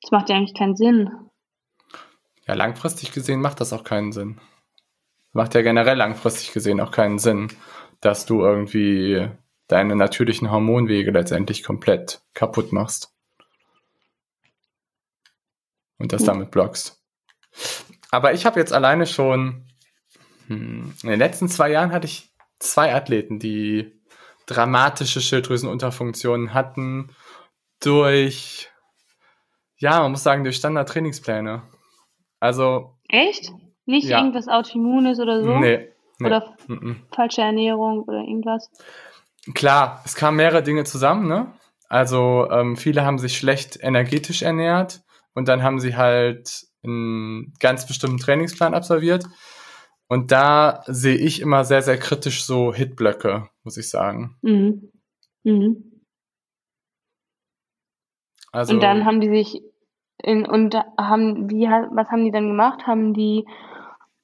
[0.00, 1.10] Das macht ja eigentlich keinen Sinn.
[2.46, 4.40] Ja, langfristig gesehen macht das auch keinen Sinn
[5.34, 7.48] macht ja generell langfristig gesehen auch keinen Sinn,
[8.00, 9.28] dass du irgendwie
[9.68, 13.13] deine natürlichen Hormonwege letztendlich komplett kaputt machst.
[15.98, 17.00] Und das damit blockst.
[18.10, 19.66] Aber ich habe jetzt alleine schon,
[20.48, 24.00] hm, in den letzten zwei Jahren hatte ich zwei Athleten, die
[24.46, 27.10] dramatische Schilddrüsenunterfunktionen hatten
[27.80, 28.70] durch,
[29.78, 31.62] ja, man muss sagen, durch Standard-Trainingspläne.
[32.40, 32.96] Also.
[33.08, 33.52] Echt?
[33.86, 34.18] Nicht ja.
[34.18, 35.58] irgendwas Autoimmunes oder so?
[35.58, 35.90] Nee.
[36.18, 36.26] nee.
[36.26, 36.96] Oder -mm.
[37.14, 38.70] falsche Ernährung oder irgendwas?
[39.54, 41.52] Klar, es kamen mehrere Dinge zusammen, ne?
[41.88, 45.02] Also ähm, viele haben sich schlecht energetisch ernährt
[45.34, 49.24] und dann haben sie halt einen ganz bestimmten Trainingsplan absolviert.
[50.08, 54.36] Und da sehe ich immer sehr, sehr kritisch so Hitblöcke, muss ich sagen.
[54.42, 54.92] Mhm.
[55.44, 56.02] Mhm.
[58.52, 59.62] Also, und dann haben die sich
[60.22, 62.86] in, und haben, wie, was haben die dann gemacht?
[62.86, 63.46] Haben die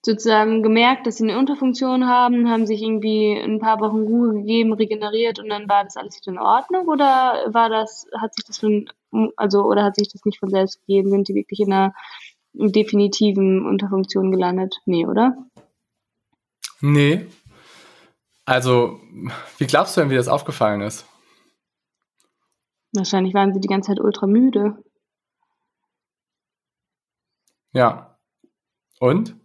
[0.02, 4.72] sozusagen gemerkt, dass sie eine Unterfunktion haben, haben sich irgendwie ein paar Wochen Ruhe gegeben,
[4.72, 8.58] regeneriert und dann war das alles wieder in Ordnung oder war das, hat sich das
[8.58, 8.88] von,
[9.36, 11.10] also, oder hat sich das nicht von selbst gegeben?
[11.10, 11.94] Sind die wirklich in einer
[12.52, 14.76] definitiven Unterfunktion gelandet?
[14.84, 15.36] Nee, oder?
[16.80, 17.26] Nee.
[18.44, 19.00] Also,
[19.58, 21.06] wie glaubst du denn, wie das aufgefallen ist?
[22.92, 24.82] Wahrscheinlich waren sie die ganze Zeit ultra müde.
[27.72, 28.18] Ja.
[28.98, 29.36] Und?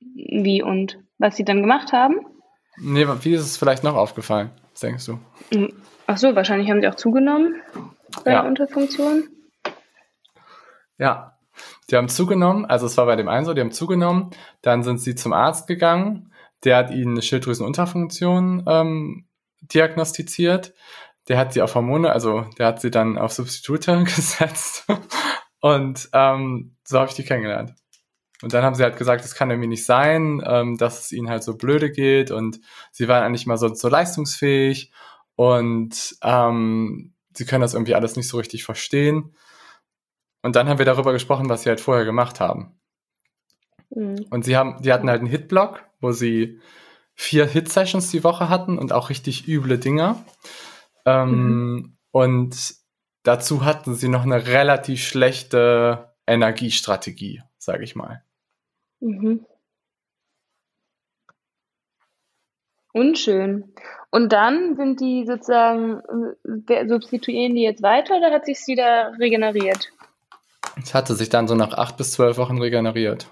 [0.00, 0.98] Wie und?
[1.18, 2.26] Was sie dann gemacht haben?
[2.76, 5.18] Nee, wie ist es vielleicht noch aufgefallen, was denkst du?
[5.52, 5.72] Hm.
[6.06, 7.62] Ach so, wahrscheinlich haben sie auch zugenommen
[8.24, 8.42] bei ja.
[8.42, 9.28] der Unterfunktion.
[10.98, 11.38] Ja,
[11.90, 14.30] die haben zugenommen, also es war bei dem einen so, die haben zugenommen,
[14.62, 16.32] dann sind sie zum Arzt gegangen,
[16.64, 19.26] der hat ihnen eine Schilddrüsenunterfunktion ähm,
[19.62, 20.74] diagnostiziert,
[21.28, 24.86] der hat sie auf Hormone, also der hat sie dann auf Substitute gesetzt
[25.60, 27.74] und ähm, so habe ich die kennengelernt.
[28.44, 31.30] Und dann haben sie halt gesagt, es kann irgendwie nicht sein, ähm, dass es ihnen
[31.30, 32.60] halt so blöde geht und
[32.92, 34.92] sie waren eigentlich mal so, so leistungsfähig
[35.34, 39.34] und ähm, sie können das irgendwie alles nicht so richtig verstehen.
[40.42, 42.78] Und dann haben wir darüber gesprochen, was sie halt vorher gemacht haben.
[43.88, 44.26] Mhm.
[44.28, 46.60] Und sie haben, die hatten halt einen Hitblock, wo sie
[47.14, 50.22] vier Hit-Sessions die Woche hatten und auch richtig üble Dinger.
[51.06, 51.96] Ähm, mhm.
[52.10, 52.74] Und
[53.22, 58.22] dazu hatten sie noch eine relativ schlechte Energiestrategie, sage ich mal.
[59.00, 59.46] Mhm.
[62.92, 63.74] Unschön.
[64.10, 66.00] Und dann sind die sozusagen,
[66.68, 69.90] äh, substituieren die jetzt weiter oder hat sich wieder regeneriert?
[70.80, 73.26] Es hatte sich dann so nach acht bis zwölf Wochen regeneriert.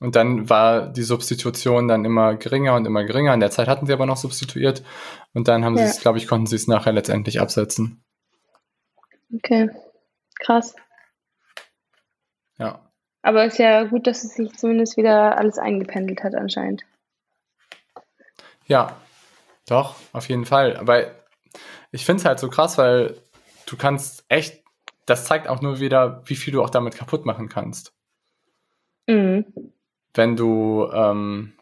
[0.00, 3.32] Und dann war die Substitution dann immer geringer und immer geringer.
[3.32, 4.82] In der Zeit hatten sie aber noch substituiert.
[5.32, 5.84] Und dann haben ja.
[5.84, 8.02] sie es, glaube ich, konnten sie es nachher letztendlich absetzen.
[9.34, 9.70] Okay.
[10.40, 10.74] Krass.
[12.58, 12.83] Ja.
[13.24, 16.84] Aber es ist ja gut, dass es sich zumindest wieder alles eingependelt hat anscheinend.
[18.66, 18.96] Ja,
[19.66, 20.76] doch, auf jeden Fall.
[20.76, 21.06] Aber
[21.90, 23.16] ich finde es halt so krass, weil
[23.66, 24.64] du kannst echt
[25.06, 27.92] das zeigt auch nur wieder, wie viel du auch damit kaputt machen kannst.
[29.06, 29.44] Mhm.
[30.14, 31.52] Wenn du ähm,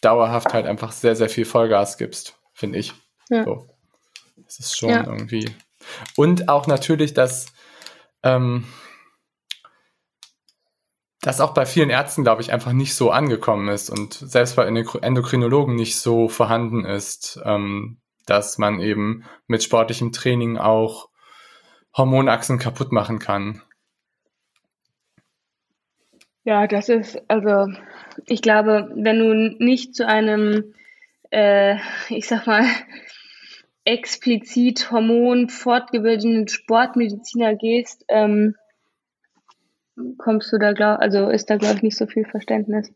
[0.00, 2.92] dauerhaft halt einfach sehr, sehr viel Vollgas gibst, finde ich.
[3.30, 3.44] Ja.
[3.44, 3.68] So.
[4.36, 5.04] Das ist schon ja.
[5.04, 5.50] irgendwie.
[6.16, 7.46] Und auch natürlich, dass
[8.22, 8.64] ähm,
[11.24, 14.66] das auch bei vielen Ärzten, glaube ich, einfach nicht so angekommen ist und selbst bei
[14.66, 21.08] Endokrinologen nicht so vorhanden ist, ähm, dass man eben mit sportlichem Training auch
[21.96, 23.62] Hormonachsen kaputt machen kann.
[26.44, 27.72] Ja, das ist, also
[28.26, 30.74] ich glaube, wenn du nicht zu einem,
[31.30, 31.76] äh,
[32.10, 32.66] ich sag mal,
[33.86, 38.56] explizit Hormon fortgebildeten Sportmediziner gehst, ähm,
[40.18, 42.92] kommst du da, glaub, also ist da, glaube ich, nicht so viel Verständnis.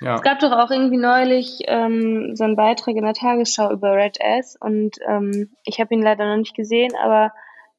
[0.00, 0.14] Ja.
[0.14, 4.18] Es gab doch auch irgendwie neulich ähm, so einen Beitrag in der Tagesschau über Red
[4.20, 7.32] S und ähm, ich habe ihn leider noch nicht gesehen, aber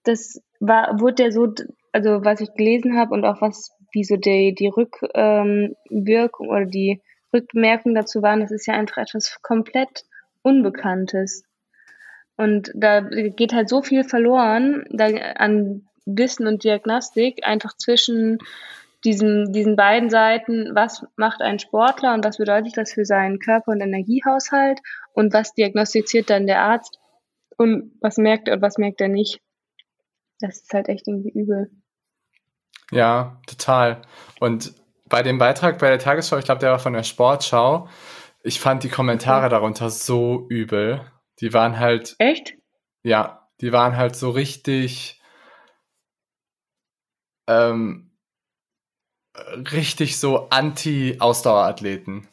[0.04, 1.54] das war, wurde der so,
[1.92, 6.66] also was ich gelesen habe und auch was, wie so die, die Rückwirkung ähm, oder
[6.66, 7.02] die
[7.34, 10.04] Rückmerkung dazu waren, das ist ja einfach etwas komplett
[10.42, 11.46] Unbekanntes.
[12.36, 18.40] Und da geht halt so viel verloren da, an Wissen und Diagnostik, einfach zwischen
[19.04, 23.72] diesen, diesen beiden Seiten, was macht ein Sportler und was bedeutet das für seinen Körper-
[23.72, 24.80] und Energiehaushalt
[25.14, 27.00] und was diagnostiziert dann der Arzt
[27.58, 29.42] und was merkt er und was merkt er nicht.
[30.40, 31.70] Das ist halt echt irgendwie übel.
[32.92, 34.02] Ja, total.
[34.40, 34.74] Und
[35.08, 37.88] bei dem Beitrag bei der Tagesschau, ich glaube, der war von der Sportschau,
[38.44, 41.02] ich fand die Kommentare darunter so übel.
[41.40, 42.16] Die waren halt.
[42.20, 42.56] Echt?
[43.04, 45.22] Ja, die waren halt so richtig.
[47.48, 48.12] Ähm,
[49.72, 52.28] richtig so anti-Ausdauerathleten.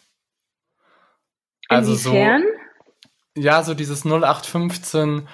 [1.69, 2.43] Also Inwiefern?
[2.43, 3.41] so.
[3.41, 5.29] Ja, so dieses 0815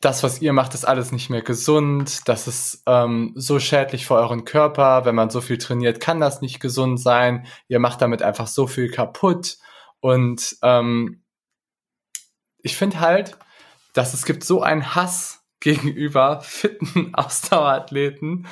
[0.00, 4.14] das, was ihr macht, ist alles nicht mehr gesund, das ist ähm, so schädlich für
[4.14, 8.22] euren Körper, wenn man so viel trainiert, kann das nicht gesund sein, ihr macht damit
[8.22, 9.58] einfach so viel kaputt
[10.00, 11.22] und ähm,
[12.62, 13.36] ich finde halt,
[13.92, 18.46] dass es gibt so einen Hass gegenüber fitten Ausdauerathleten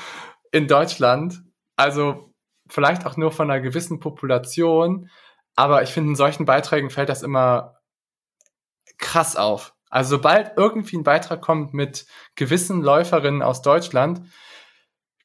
[0.53, 1.43] in Deutschland,
[1.77, 2.33] also
[2.69, 5.11] vielleicht auch nur von einer gewissen Population,
[5.57, 7.81] aber ich finde, in solchen Beiträgen fällt das immer
[8.99, 9.75] krass auf.
[9.91, 12.07] Also sobald irgendwie ein Beitrag kommt mit
[12.37, 14.23] gewissen Läuferinnen aus Deutschland,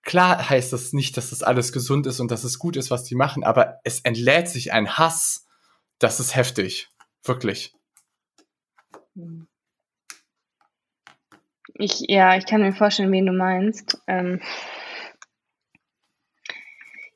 [0.03, 3.03] klar heißt das nicht, dass das alles gesund ist und dass es gut ist, was
[3.03, 5.47] die machen, aber es entlädt sich ein Hass,
[5.99, 6.89] das ist heftig.
[7.23, 7.73] Wirklich.
[11.75, 13.97] Ich, ja, ich kann mir vorstellen, wen du meinst.
[14.07, 14.41] Ähm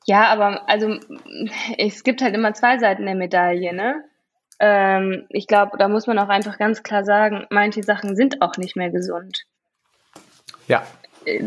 [0.06, 0.98] ja, aber also
[1.78, 4.04] es gibt halt immer zwei Seiten der Medaille, ne?
[4.60, 8.56] ähm, ich glaube, da muss man auch einfach ganz klar sagen, manche Sachen sind auch
[8.56, 9.44] nicht mehr gesund.
[10.66, 10.86] Ja.
[11.24, 11.44] Äh,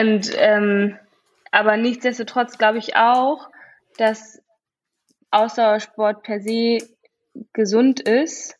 [0.00, 0.98] und, ähm,
[1.50, 3.48] aber nichtsdestotrotz glaube ich auch,
[3.96, 4.40] dass
[5.30, 6.78] Ausdauersport per se
[7.52, 8.56] gesund ist.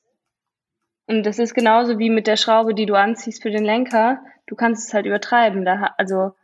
[1.10, 4.22] Und das ist genauso wie mit der Schraube, die du anziehst für den Lenker.
[4.46, 5.64] Du kannst es halt übertreiben.
[5.64, 6.34] Da, also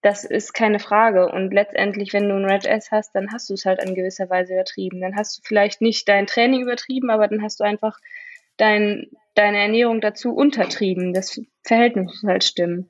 [0.00, 1.28] das ist keine Frage.
[1.28, 4.30] Und letztendlich, wenn du ein Red S hast, dann hast du es halt in gewisser
[4.30, 5.02] Weise übertrieben.
[5.02, 7.98] Dann hast du vielleicht nicht dein Training übertrieben, aber dann hast du einfach
[8.56, 11.12] dein, deine Ernährung dazu untertrieben.
[11.12, 12.88] Das Verhältnis muss halt stimmen.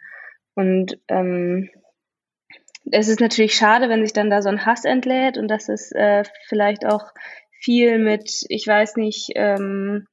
[0.55, 1.71] Und ähm,
[2.93, 5.91] es ist natürlich schade, wenn sich dann da so ein Hass entlädt und dass es
[5.91, 7.11] äh, vielleicht auch
[7.51, 10.07] viel mit, ich weiß nicht, ähm,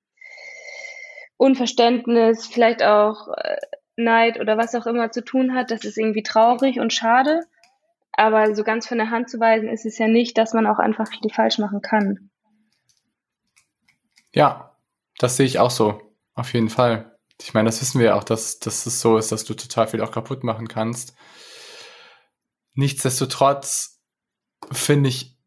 [1.39, 3.55] Unverständnis, vielleicht auch äh,
[3.95, 7.45] Neid oder was auch immer zu tun hat, das ist irgendwie traurig und schade.
[8.11, 10.79] Aber so ganz von der Hand zu weisen ist es ja nicht, dass man auch
[10.79, 12.29] einfach viel falsch machen kann.
[14.33, 14.75] Ja,
[15.17, 16.01] das sehe ich auch so.
[16.35, 17.17] Auf jeden Fall.
[17.41, 19.87] Ich meine, das wissen wir ja auch, dass, dass es so ist, dass du total
[19.87, 21.15] viel auch kaputt machen kannst.
[22.73, 24.01] Nichtsdestotrotz
[24.73, 25.37] finde ich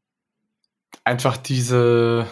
[1.04, 2.26] einfach diese,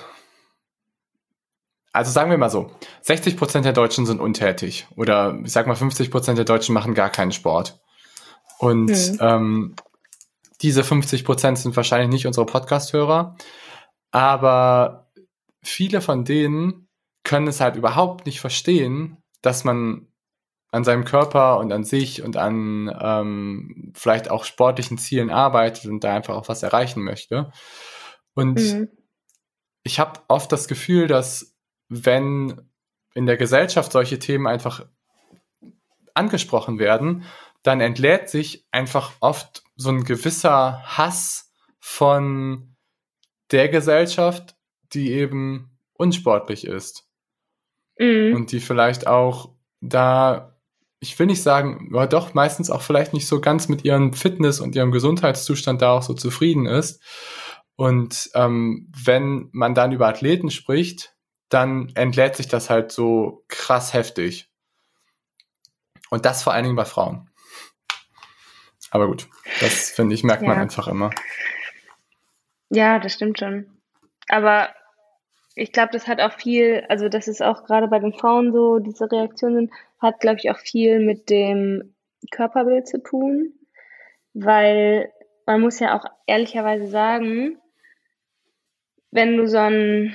[1.93, 2.71] also sagen wir mal so,
[3.03, 6.95] 60 Prozent der Deutschen sind untätig oder ich sag mal 50 Prozent der Deutschen machen
[6.95, 7.81] gar keinen Sport.
[8.59, 9.19] Und mhm.
[9.21, 9.77] ähm,
[10.63, 13.37] diese 50 Prozent sind wahrscheinlich nicht unsere Podcast-Hörer,
[14.13, 15.11] aber
[15.63, 16.89] viele von denen
[17.25, 20.07] können es halt überhaupt nicht verstehen, dass man
[20.73, 26.05] an seinem Körper und an sich und an ähm, vielleicht auch sportlichen Zielen arbeitet und
[26.05, 27.51] da einfach auch was erreichen möchte.
[28.35, 28.89] Und mhm.
[29.83, 31.57] ich habe oft das Gefühl, dass
[31.91, 32.63] wenn
[33.15, 34.87] in der Gesellschaft solche Themen einfach
[36.15, 37.25] angesprochen werden,
[37.63, 42.77] dann entlädt sich einfach oft so ein gewisser Hass von
[43.51, 44.57] der Gesellschaft,
[44.93, 47.07] die eben unsportlich ist.
[47.99, 48.35] Mhm.
[48.35, 50.57] Und die vielleicht auch da,
[51.01, 54.61] ich will nicht sagen, aber doch meistens auch vielleicht nicht so ganz mit ihrem Fitness
[54.61, 57.03] und ihrem Gesundheitszustand da auch so zufrieden ist.
[57.77, 61.15] Und ähm, wenn man dann über Athleten spricht,
[61.51, 64.49] dann entlädt sich das halt so krass heftig.
[66.09, 67.29] Und das vor allen Dingen bei Frauen.
[68.91, 69.29] Aber gut,
[69.61, 70.49] das finde ich, merkt ja.
[70.49, 71.11] man einfach immer.
[72.71, 73.67] Ja, das stimmt schon.
[74.29, 74.71] Aber
[75.55, 78.79] ich glaube, das hat auch viel, also das ist auch gerade bei den Frauen so,
[78.79, 81.95] diese Reaktionen hat, glaube ich, auch viel mit dem
[82.31, 83.53] Körperbild zu tun,
[84.35, 85.13] weil
[85.47, 87.59] man muss ja auch ehrlicherweise sagen,
[89.11, 90.15] wenn du so ein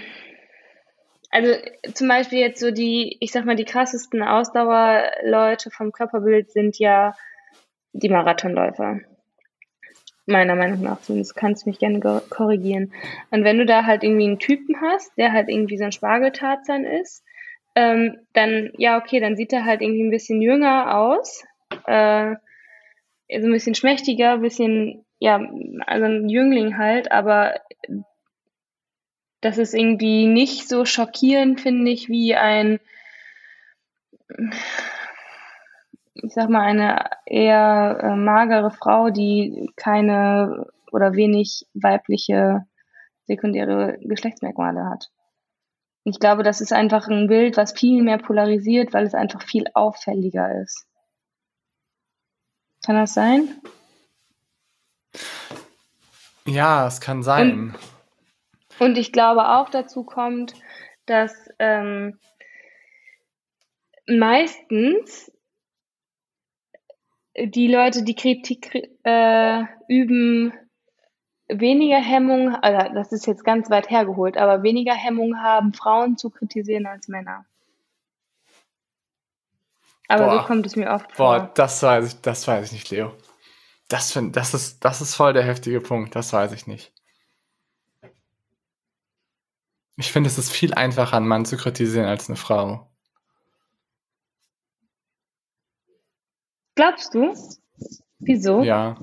[1.36, 1.54] also
[1.94, 7.14] zum Beispiel jetzt so die, ich sag mal, die krassesten Ausdauerleute vom Körperbild sind ja
[7.92, 9.02] die Marathonläufer.
[10.26, 12.94] Meiner Meinung nach, zumindest kannst mich gerne korrigieren.
[13.32, 16.86] Und wenn du da halt irgendwie einen Typen hast, der halt irgendwie so ein Spargeltarzan
[16.86, 17.22] ist,
[17.76, 21.44] ähm, dann, ja, okay, dann sieht er halt irgendwie ein bisschen jünger aus,
[21.86, 22.36] äh,
[23.28, 25.42] so ein bisschen schmächtiger, ein bisschen, ja,
[25.86, 27.60] also ein Jüngling halt, aber
[29.46, 32.80] das ist irgendwie nicht so schockierend, finde ich, wie ein,
[36.16, 42.66] ich sag mal, eine eher äh, magere Frau, die keine oder wenig weibliche
[43.28, 45.12] sekundäre Geschlechtsmerkmale hat.
[46.06, 49.66] Ich glaube, das ist einfach ein Bild, was viel mehr polarisiert, weil es einfach viel
[49.76, 50.88] auffälliger ist.
[52.84, 53.62] Kann das sein?
[56.48, 57.52] Ja, es kann sein.
[57.52, 57.95] Und
[58.80, 60.54] und ich glaube auch dazu kommt,
[61.06, 62.20] dass ähm,
[64.08, 65.32] meistens
[67.38, 70.54] die Leute, die Kritik äh, üben,
[71.48, 76.30] weniger Hemmung, also das ist jetzt ganz weit hergeholt, aber weniger Hemmung haben, Frauen zu
[76.30, 77.46] kritisieren als Männer.
[80.08, 81.40] Aber boah, so kommt es mir oft vor.
[81.40, 83.14] Boah, das weiß ich, das weiß ich nicht, Leo.
[83.90, 86.92] Das, find, das, ist, das ist voll der heftige Punkt, das weiß ich nicht.
[89.98, 92.90] Ich finde, es ist viel einfacher, einen Mann zu kritisieren als eine Frau.
[96.76, 97.34] Glaubst du?
[98.20, 98.62] Wieso?
[98.62, 98.98] Ja.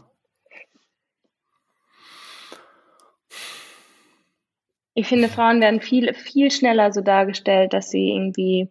[4.94, 8.68] Ich finde, Frauen werden viel, viel schneller so dargestellt, dass sie irgendwie,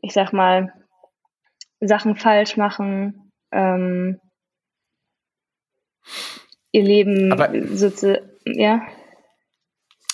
[0.00, 0.72] ich sag mal,
[1.80, 4.20] Sachen falsch machen, ähm,
[6.70, 8.86] ihr Leben sozusagen, ja.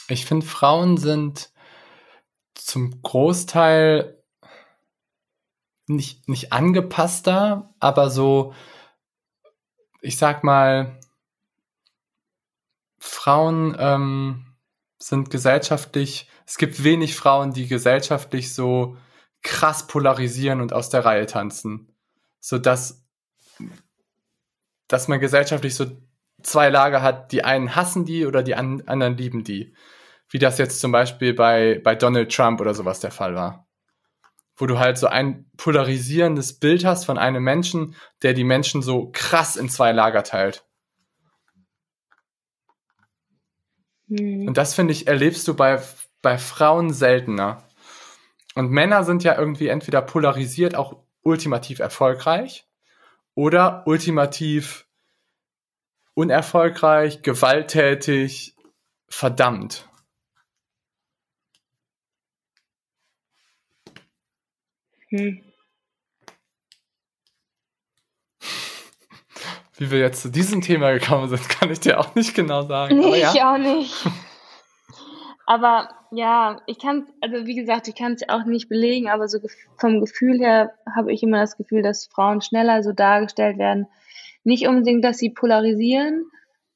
[0.09, 1.51] Ich finde, Frauen sind
[2.55, 4.23] zum Großteil
[5.87, 8.55] nicht, nicht angepasster, aber so,
[10.01, 10.99] ich sag mal,
[12.99, 14.57] Frauen ähm,
[14.99, 18.97] sind gesellschaftlich, es gibt wenig Frauen, die gesellschaftlich so
[19.43, 21.95] krass polarisieren und aus der Reihe tanzen.
[22.41, 23.05] So dass,
[25.09, 25.87] man gesellschaftlich so
[26.43, 29.75] zwei Lager hat, die einen hassen die oder die an, anderen lieben die.
[30.29, 33.67] Wie das jetzt zum Beispiel bei, bei Donald Trump oder sowas der Fall war.
[34.57, 39.11] Wo du halt so ein polarisierendes Bild hast von einem Menschen, der die Menschen so
[39.13, 40.65] krass in zwei Lager teilt.
[44.09, 44.49] Mhm.
[44.49, 45.81] Und das finde ich, erlebst du bei,
[46.23, 47.63] bei Frauen seltener.
[48.55, 52.67] Und Männer sind ja irgendwie entweder polarisiert, auch ultimativ erfolgreich
[53.35, 54.87] oder ultimativ
[56.15, 58.57] unerfolgreich, gewalttätig,
[59.09, 59.89] verdammt.
[65.09, 65.43] Hm.
[69.79, 72.99] Wie wir jetzt zu diesem Thema gekommen sind, kann ich dir auch nicht genau sagen.
[72.99, 73.33] Nee, ja.
[73.33, 73.95] ich auch nicht.
[75.45, 79.39] Aber ja, ich kann also wie gesagt, ich kann es auch nicht belegen, aber so
[79.79, 83.87] vom Gefühl her habe ich immer das Gefühl, dass Frauen schneller so dargestellt werden.
[84.45, 86.25] Nicht unbedingt, dass sie polarisieren.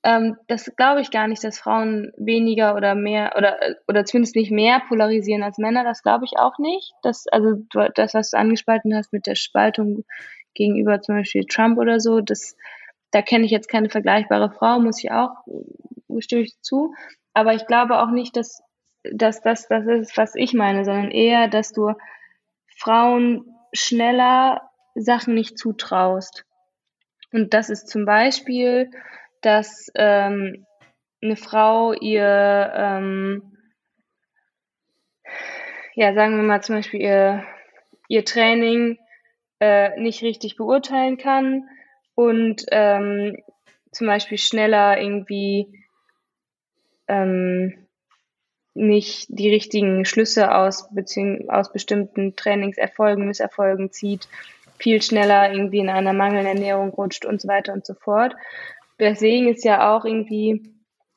[0.02, 4.50] Ähm, das glaube ich gar nicht, dass Frauen weniger oder mehr oder oder zumindest nicht
[4.50, 5.84] mehr polarisieren als Männer.
[5.84, 6.92] Das glaube ich auch nicht.
[7.02, 7.56] Das also
[7.94, 10.04] das, was du angespalten hast mit der Spaltung
[10.54, 12.56] gegenüber zum Beispiel Trump oder so, das
[13.10, 15.30] da kenne ich jetzt keine vergleichbare Frau, muss ich auch,
[16.20, 16.94] stimme ich zu.
[17.34, 18.62] Aber ich glaube auch nicht, dass,
[19.02, 21.92] dass das das ist, was ich meine, sondern eher, dass du
[22.76, 24.62] Frauen schneller
[24.94, 26.44] Sachen nicht zutraust.
[27.32, 28.90] Und das ist zum Beispiel,
[29.40, 30.66] dass ähm,
[31.22, 33.56] eine Frau ihr, ähm,
[35.94, 37.44] ja, sagen wir mal zum Beispiel ihr,
[38.08, 38.98] ihr Training
[39.60, 41.68] äh, nicht richtig beurteilen kann
[42.14, 43.36] und ähm,
[43.92, 45.84] zum Beispiel schneller irgendwie
[47.08, 47.86] ähm,
[48.74, 50.88] nicht die richtigen Schlüsse aus,
[51.48, 54.28] aus bestimmten Trainingserfolgen, Misserfolgen zieht,
[54.78, 58.34] viel schneller irgendwie in einer Mangelernährung rutscht und so weiter und so fort.
[59.00, 60.74] Deswegen ist ja auch irgendwie,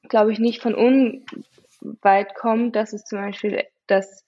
[0.07, 4.25] glaube ich, nicht von unweit kommt, dass es zum Beispiel das,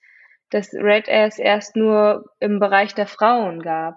[0.50, 3.96] das Red Ass erst nur im Bereich der Frauen gab.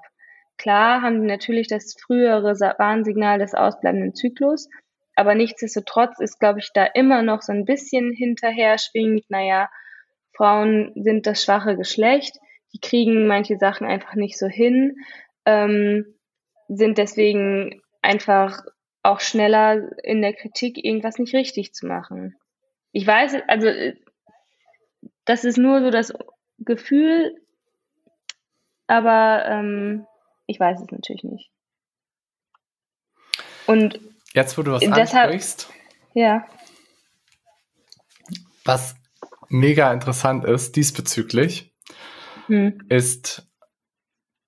[0.56, 4.68] Klar haben die natürlich das frühere Warnsignal des ausbleibenden Zyklus,
[5.14, 9.68] aber nichtsdestotrotz ist, glaube ich, da immer noch so ein bisschen hinterher schwingt, naja,
[10.36, 12.38] Frauen sind das schwache Geschlecht,
[12.72, 14.96] die kriegen manche Sachen einfach nicht so hin,
[15.44, 16.14] ähm,
[16.68, 18.62] sind deswegen einfach
[19.08, 22.36] auch schneller in der Kritik, irgendwas nicht richtig zu machen.
[22.92, 23.68] Ich weiß, also
[25.24, 26.12] das ist nur so das
[26.58, 27.40] Gefühl,
[28.86, 30.06] aber ähm,
[30.46, 31.50] ich weiß es natürlich nicht.
[33.66, 34.00] Und
[34.34, 35.70] Jetzt, wo du was deshalb, ansprichst.
[36.14, 36.46] Ja.
[38.64, 38.96] Was
[39.48, 41.74] mega interessant ist diesbezüglich,
[42.46, 42.80] hm.
[42.88, 43.46] ist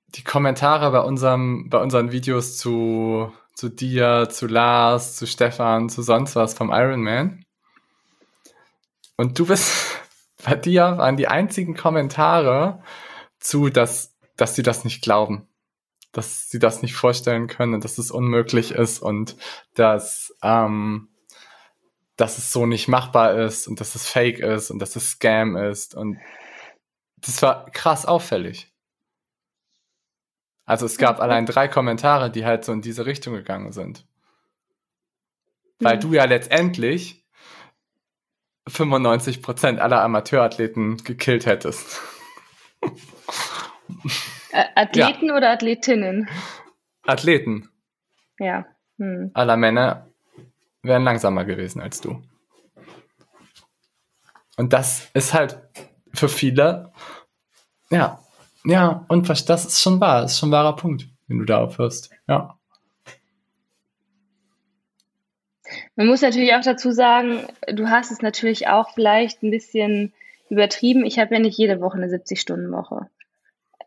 [0.08, 6.00] die Kommentare bei unserem, bei unseren Videos zu, zu dir, zu Lars, zu Stefan, zu
[6.00, 7.44] sonst was vom Iron Man.
[9.16, 9.70] Und du bist,
[10.44, 12.82] bei dir waren die einzigen Kommentare
[13.38, 15.46] zu, dass, dass sie das nicht glauben
[16.12, 19.36] dass sie das nicht vorstellen können und dass es unmöglich ist und
[19.74, 21.08] dass, ähm,
[22.16, 25.56] dass es so nicht machbar ist und dass es fake ist und dass es Scam
[25.56, 26.18] ist und
[27.18, 28.69] das war krass auffällig.
[30.70, 34.06] Also es gab allein drei Kommentare, die halt so in diese Richtung gegangen sind.
[35.80, 36.00] Weil mhm.
[36.00, 37.24] du ja letztendlich
[38.68, 42.00] 95% aller Amateurathleten gekillt hättest.
[44.76, 45.36] Athleten ja.
[45.36, 46.28] oder Athletinnen?
[47.04, 47.68] Athleten.
[48.38, 48.64] Ja.
[48.98, 49.32] Hm.
[49.34, 50.06] Aller Männer
[50.82, 52.22] wären langsamer gewesen als du.
[54.56, 55.58] Und das ist halt
[56.14, 56.92] für viele,
[57.90, 58.20] ja,
[58.64, 61.62] Ja, und das ist schon wahr, das ist schon ein wahrer Punkt, wenn du da
[61.62, 62.10] aufhörst.
[62.28, 62.56] Ja.
[65.96, 70.12] Man muss natürlich auch dazu sagen, du hast es natürlich auch vielleicht ein bisschen
[70.48, 71.04] übertrieben.
[71.04, 73.08] Ich habe ja nicht jede Woche eine 70-Stunden-Woche.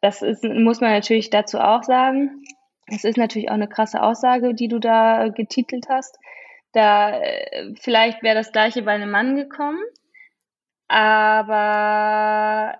[0.01, 2.43] Das ist, muss man natürlich dazu auch sagen.
[2.87, 6.17] Es ist natürlich auch eine krasse Aussage, die du da getitelt hast.
[6.73, 9.79] Da äh, vielleicht wäre das gleiche bei einem Mann gekommen,
[10.87, 12.77] aber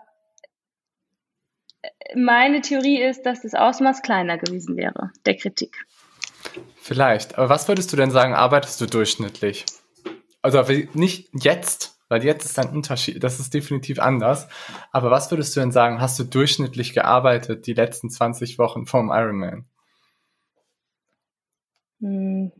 [2.15, 5.85] meine Theorie ist, dass das Ausmaß kleiner gewesen wäre, der Kritik.
[6.81, 7.37] Vielleicht.
[7.37, 9.65] Aber was würdest du denn sagen, arbeitest du durchschnittlich?
[10.41, 10.61] Also
[10.93, 14.47] nicht jetzt, weil jetzt ist ein Unterschied, das ist definitiv anders.
[14.91, 19.09] Aber was würdest du denn sagen, hast du durchschnittlich gearbeitet die letzten 20 Wochen vom
[19.09, 19.65] Ironman?
[22.01, 22.51] Hm.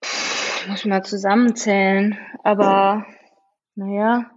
[0.00, 2.18] Puh, muss mal zusammenzählen.
[2.42, 3.04] Aber
[3.74, 4.30] naja,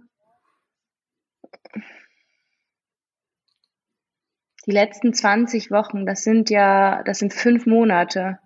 [4.66, 8.38] die letzten 20 Wochen, das sind ja, das sind fünf Monate.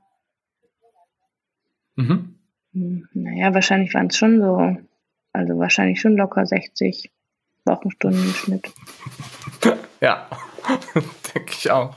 [1.97, 2.39] Mhm.
[2.73, 4.77] Hm, naja, wahrscheinlich waren es schon so,
[5.33, 7.11] also wahrscheinlich schon locker 60
[7.65, 8.71] Wochenstunden im Schnitt.
[10.03, 10.31] Ja,
[11.35, 11.95] denke ich auch.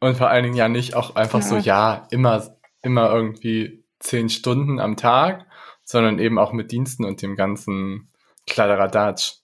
[0.00, 1.44] Und vor allen Dingen ja nicht auch einfach ja.
[1.44, 5.44] so, ja, immer, immer irgendwie zehn Stunden am Tag,
[5.84, 8.08] sondern eben auch mit Diensten und dem ganzen
[8.46, 9.34] Kladderadatsch.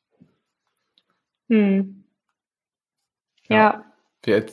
[1.49, 2.05] Hm.
[3.49, 3.85] Ja.
[4.23, 4.47] Wir,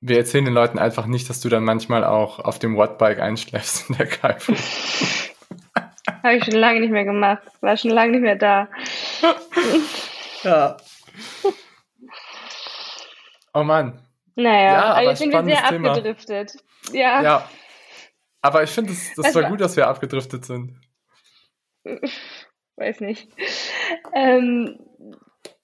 [0.00, 3.88] wir erzählen den Leuten einfach nicht, dass du dann manchmal auch auf dem Wattbike einschläfst
[3.88, 4.54] in der Kaifu.
[6.22, 7.42] Habe ich schon lange nicht mehr gemacht.
[7.60, 8.68] War schon lange nicht mehr da.
[10.42, 10.76] ja.
[13.54, 14.00] Oh Mann.
[14.34, 15.90] Naja, ja, aber jetzt sind wir sehr Thema.
[15.90, 16.52] abgedriftet.
[16.92, 17.22] Ja.
[17.22, 17.48] Ja.
[18.42, 20.78] Aber ich finde, das, das war gut, dass wir abgedriftet sind.
[22.76, 23.28] Weiß nicht.
[24.14, 24.78] Ähm,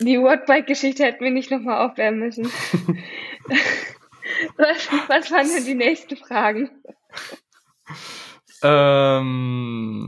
[0.01, 2.45] die Wordbike-Geschichte hätten wir nicht nochmal aufwärmen müssen.
[4.57, 6.71] was, was waren denn die nächsten Fragen?
[8.63, 9.99] Ähm,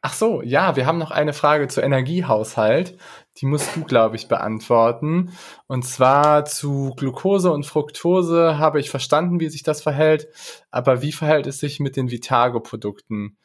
[0.00, 2.96] ach so, ja, wir haben noch eine Frage zu Energiehaushalt.
[3.38, 5.32] Die musst du, glaube ich, beantworten.
[5.66, 10.28] Und zwar zu Glucose und Fructose habe ich verstanden, wie sich das verhält.
[10.70, 13.38] Aber wie verhält es sich mit den Vitago-Produkten?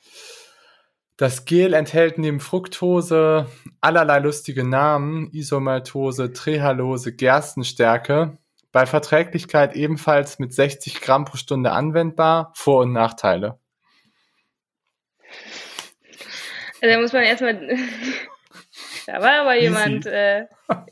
[1.17, 3.47] Das Gel enthält neben Fructose
[3.79, 8.37] allerlei lustige Namen, Isomaltose, Trehalose, Gerstenstärke.
[8.73, 12.51] Bei Verträglichkeit ebenfalls mit 60 Gramm pro Stunde anwendbar.
[12.55, 13.57] Vor- und Nachteile.
[16.81, 17.53] Also da muss man erstmal.
[19.07, 20.05] da war aber jemand.
[20.05, 20.47] Äh,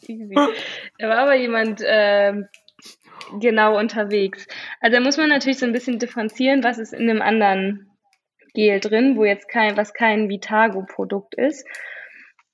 [0.07, 0.35] easy.
[0.99, 2.33] Da war aber jemand äh,
[3.41, 4.47] genau unterwegs.
[4.79, 7.92] Also da muss man natürlich so ein bisschen differenzieren, was ist in einem anderen
[8.53, 11.65] Gel drin, wo jetzt kein, was kein Vitago-Produkt ist.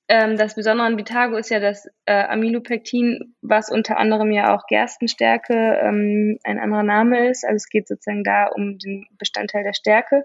[0.08, 4.66] Ähm, das Besondere an Vitago ist ja das äh, Aminopektin, was unter anderem ja auch
[4.66, 7.44] Gerstenstärke ähm, ein anderer Name ist.
[7.44, 10.24] Also es geht sozusagen da um den Bestandteil der Stärke.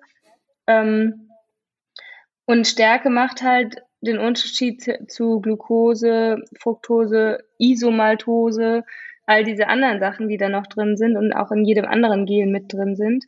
[0.65, 1.29] Ähm,
[2.45, 8.83] und Stärke macht halt den Unterschied zu Glucose, Fructose, Isomaltose,
[9.27, 12.47] all diese anderen Sachen, die da noch drin sind und auch in jedem anderen Gel
[12.47, 13.25] mit drin sind.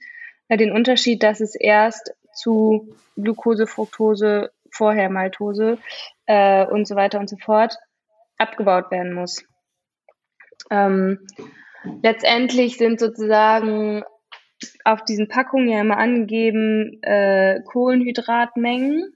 [0.49, 5.77] Den Unterschied, dass es erst zu Glucose, Fructose, vorher Maltose
[6.25, 7.77] äh, und so weiter und so fort
[8.37, 9.43] abgebaut werden muss.
[10.69, 11.25] Ähm,
[12.03, 14.03] letztendlich sind sozusagen
[14.83, 19.13] auf diesen Packungen ja immer angegeben äh, Kohlenhydratmengen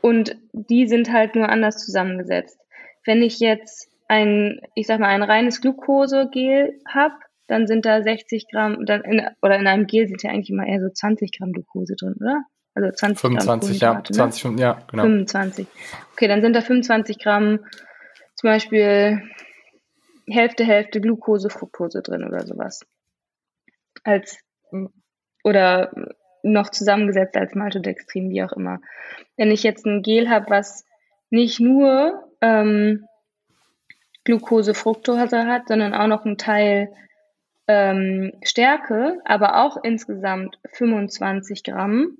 [0.00, 2.58] und die sind halt nur anders zusammengesetzt.
[3.04, 7.14] Wenn ich jetzt ein, ich sag mal, ein reines Glukosegel habe,
[7.46, 10.66] dann sind da 60 Gramm, dann in, oder in einem Gel sind ja eigentlich immer
[10.66, 12.44] eher so 20 Gramm Glucose drin, oder?
[12.74, 14.60] Also 20 25, Gramm ja, 20, ne?
[14.60, 15.02] ja, genau.
[15.04, 15.66] 25.
[16.12, 17.60] Okay, dann sind da 25 Gramm,
[18.34, 19.22] zum Beispiel
[20.28, 22.84] Hälfte, Hälfte Glucose, Fructose drin oder sowas.
[24.02, 24.38] Als,
[25.44, 25.92] oder
[26.42, 28.80] noch zusammengesetzt als Maltodextrin, wie auch immer.
[29.36, 30.84] Wenn ich jetzt ein Gel habe, was
[31.30, 33.06] nicht nur ähm,
[34.24, 36.92] Glucose, Fructose hat, sondern auch noch einen Teil
[37.66, 42.18] ähm, Stärke, aber auch insgesamt 25 Gramm,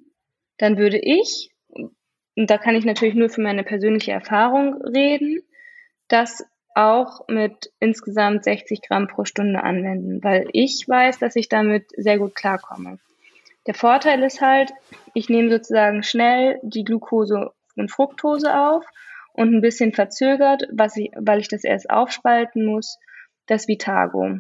[0.59, 5.42] dann würde ich, und da kann ich natürlich nur für meine persönliche Erfahrung reden,
[6.09, 11.86] das auch mit insgesamt 60 Gramm pro Stunde anwenden, weil ich weiß, dass ich damit
[11.97, 12.99] sehr gut klarkomme.
[13.66, 14.72] Der Vorteil ist halt,
[15.14, 18.84] ich nehme sozusagen schnell die Glucose und Fructose auf
[19.32, 22.99] und ein bisschen verzögert, was ich, weil ich das erst aufspalten muss,
[23.47, 24.38] das Vitago.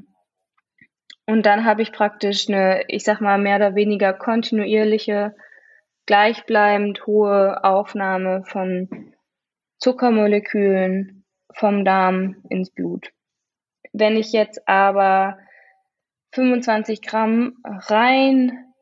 [1.26, 5.34] Und dann habe ich praktisch eine, ich sag mal, mehr oder weniger kontinuierliche,
[6.06, 9.14] gleichbleibend hohe Aufnahme von
[9.78, 13.10] Zuckermolekülen vom Darm ins Blut.
[13.92, 15.38] Wenn ich jetzt aber
[16.32, 18.72] 25 Gramm rein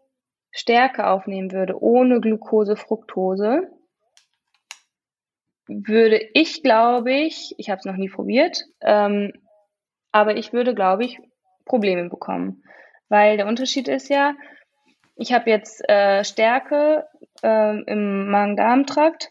[0.51, 3.69] Stärke aufnehmen würde, ohne Glucose, Fructose,
[5.69, 9.33] würde ich, glaube ich, ich habe es noch nie probiert, ähm,
[10.11, 11.19] aber ich würde, glaube ich,
[11.65, 12.63] Probleme bekommen.
[13.09, 14.35] Weil der Unterschied ist ja,
[15.17, 17.07] ich habe jetzt äh, Stärke
[17.43, 19.31] äh, im Magen-Darm-Trakt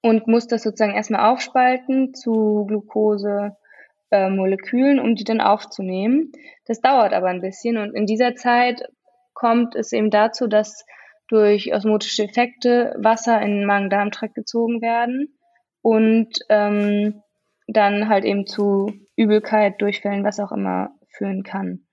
[0.00, 6.32] und muss das sozusagen erstmal aufspalten zu Glucose-Molekülen, äh, um die dann aufzunehmen.
[6.66, 8.88] Das dauert aber ein bisschen und in dieser Zeit
[9.32, 10.84] kommt es eben dazu, dass
[11.28, 15.38] durch osmotische Effekte Wasser in den Magen-Darm-Trakt gezogen werden
[15.82, 17.22] und ähm,
[17.66, 21.86] dann halt eben zu Übelkeit, Durchfällen, was auch immer führen kann.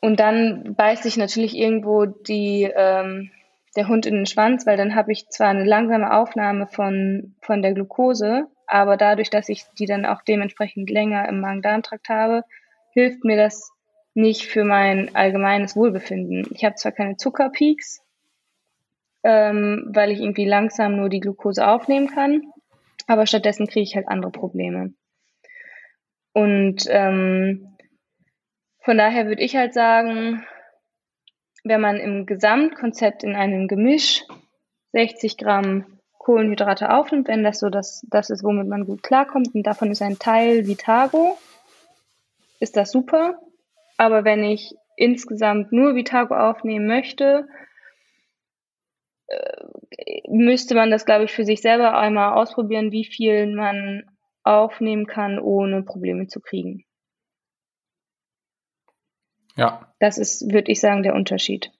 [0.00, 3.30] Und dann beißt sich natürlich irgendwo die, ähm,
[3.76, 7.62] der Hund in den Schwanz, weil dann habe ich zwar eine langsame Aufnahme von, von
[7.62, 12.42] der Glucose, aber dadurch, dass ich die dann auch dementsprechend länger im Magen-Darm-Trakt habe,
[12.92, 13.70] hilft mir das
[14.14, 16.46] nicht für mein allgemeines Wohlbefinden.
[16.52, 18.00] Ich habe zwar keine Zuckerpeaks,
[19.24, 22.42] ähm, weil ich irgendwie langsam nur die Glucose aufnehmen kann,
[23.06, 24.92] aber stattdessen kriege ich halt andere Probleme.
[26.38, 27.74] Und ähm,
[28.84, 30.46] von daher würde ich halt sagen,
[31.64, 34.22] wenn man im Gesamtkonzept in einem Gemisch
[34.92, 39.64] 60 Gramm Kohlenhydrate aufnimmt, wenn das so das, das ist, womit man gut klarkommt, und
[39.64, 41.36] davon ist ein Teil Vitago,
[42.60, 43.40] ist das super.
[43.96, 47.48] Aber wenn ich insgesamt nur Vitago aufnehmen möchte,
[49.26, 49.62] äh,
[50.28, 54.04] müsste man das, glaube ich, für sich selber einmal ausprobieren, wie viel man
[54.48, 56.84] aufnehmen kann, ohne Probleme zu kriegen.
[59.56, 59.92] Ja.
[59.98, 61.72] Das ist, würde ich sagen, der Unterschied.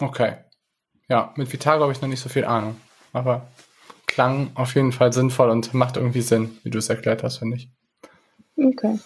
[0.00, 0.36] Okay.
[1.08, 2.76] Ja, mit Vitago habe ich noch nicht so viel Ahnung.
[3.12, 3.48] Aber
[4.06, 7.56] klang auf jeden Fall sinnvoll und macht irgendwie Sinn, wie du es erklärt hast, finde
[7.56, 7.68] ich.
[8.56, 8.98] Okay.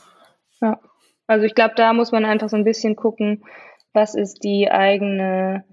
[0.60, 0.80] Ja.
[1.26, 3.44] Also ich glaube, da muss man einfach so ein bisschen gucken,
[3.92, 5.64] was ist die eigene,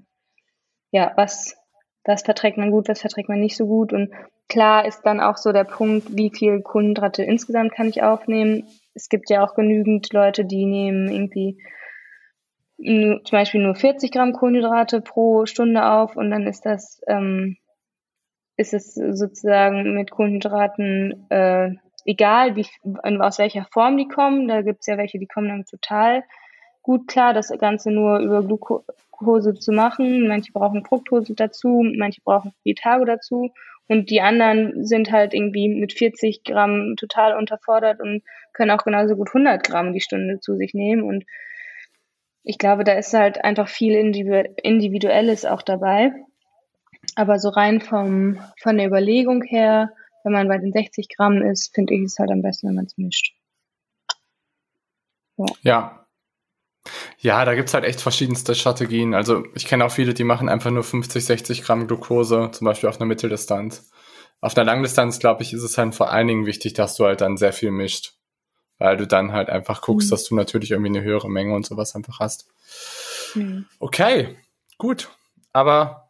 [0.91, 1.55] ja, was,
[2.03, 3.93] was verträgt man gut, was verträgt man nicht so gut.
[3.93, 4.11] Und
[4.53, 9.09] klar ist dann auch so der Punkt, wie viel Kohlenhydrate insgesamt kann ich aufnehmen es
[9.09, 11.57] gibt ja auch genügend Leute, die nehmen irgendwie
[12.77, 17.57] nur, zum Beispiel nur 40 Gramm Kohlenhydrate pro Stunde auf und dann ist das, ähm,
[18.57, 21.71] ist es sozusagen mit Kohlenhydraten äh,
[22.05, 22.67] egal, wie,
[23.19, 24.47] aus welcher Form die kommen.
[24.47, 26.23] Da gibt es ja welche, die kommen dann total
[26.81, 30.27] gut klar, das Ganze nur über Glucose zu machen.
[30.27, 33.51] Manche brauchen Fructose dazu, manche brauchen Vitago dazu
[33.87, 38.23] und die anderen sind halt irgendwie mit 40 Gramm total unterfordert und
[38.53, 41.03] können auch genauso gut 100 Gramm die Stunde zu sich nehmen.
[41.03, 41.25] Und
[42.43, 46.13] ich glaube, da ist halt einfach viel Individuelles auch dabei.
[47.15, 49.91] Aber so rein vom, von der Überlegung her,
[50.23, 52.85] wenn man bei den 60 Gramm ist, finde ich es halt am besten, wenn man
[52.85, 53.35] es mischt.
[55.35, 55.45] So.
[55.61, 56.02] Ja,
[57.19, 59.13] ja, da gibt's halt echt verschiedenste Strategien.
[59.13, 62.89] Also ich kenne auch viele, die machen einfach nur 50, 60 Gramm Glucose, zum Beispiel
[62.89, 63.89] auf einer Mitteldistanz.
[64.41, 67.21] Auf einer Langdistanz, glaube ich, ist es halt vor allen Dingen wichtig, dass du halt
[67.21, 68.15] dann sehr viel mischt.
[68.77, 70.11] Weil du dann halt einfach guckst, mhm.
[70.11, 72.47] dass du natürlich irgendwie eine höhere Menge und sowas einfach hast.
[73.35, 73.65] Mhm.
[73.79, 74.35] Okay,
[74.77, 75.09] gut.
[75.53, 76.02] Aber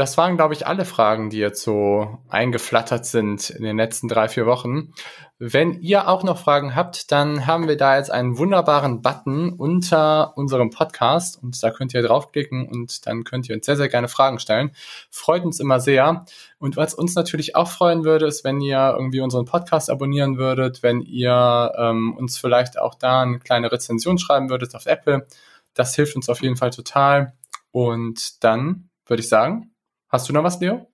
[0.00, 4.28] das waren, glaube ich, alle Fragen, die jetzt so eingeflattert sind in den letzten drei,
[4.28, 4.94] vier Wochen.
[5.38, 10.38] Wenn ihr auch noch Fragen habt, dann haben wir da jetzt einen wunderbaren Button unter
[10.38, 14.08] unserem Podcast und da könnt ihr draufklicken und dann könnt ihr uns sehr, sehr gerne
[14.08, 14.70] Fragen stellen.
[15.10, 16.24] Freut uns immer sehr.
[16.58, 20.82] Und was uns natürlich auch freuen würde, ist, wenn ihr irgendwie unseren Podcast abonnieren würdet,
[20.82, 25.26] wenn ihr ähm, uns vielleicht auch da eine kleine Rezension schreiben würdet auf Apple.
[25.74, 27.34] Das hilft uns auf jeden Fall total.
[27.70, 29.69] Und dann würde ich sagen,
[30.10, 30.92] Hast du noch was, Leo?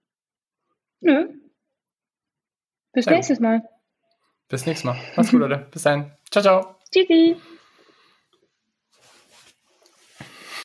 [1.00, 1.28] Nö.
[2.92, 3.42] Bis Sehr nächstes gut.
[3.42, 3.68] Mal.
[4.48, 4.96] Bis nächstes Mal.
[5.16, 5.68] Mach's gut, Leute.
[5.70, 6.16] Bis dann.
[6.30, 6.76] Ciao, ciao.
[6.92, 7.36] Tschüssi.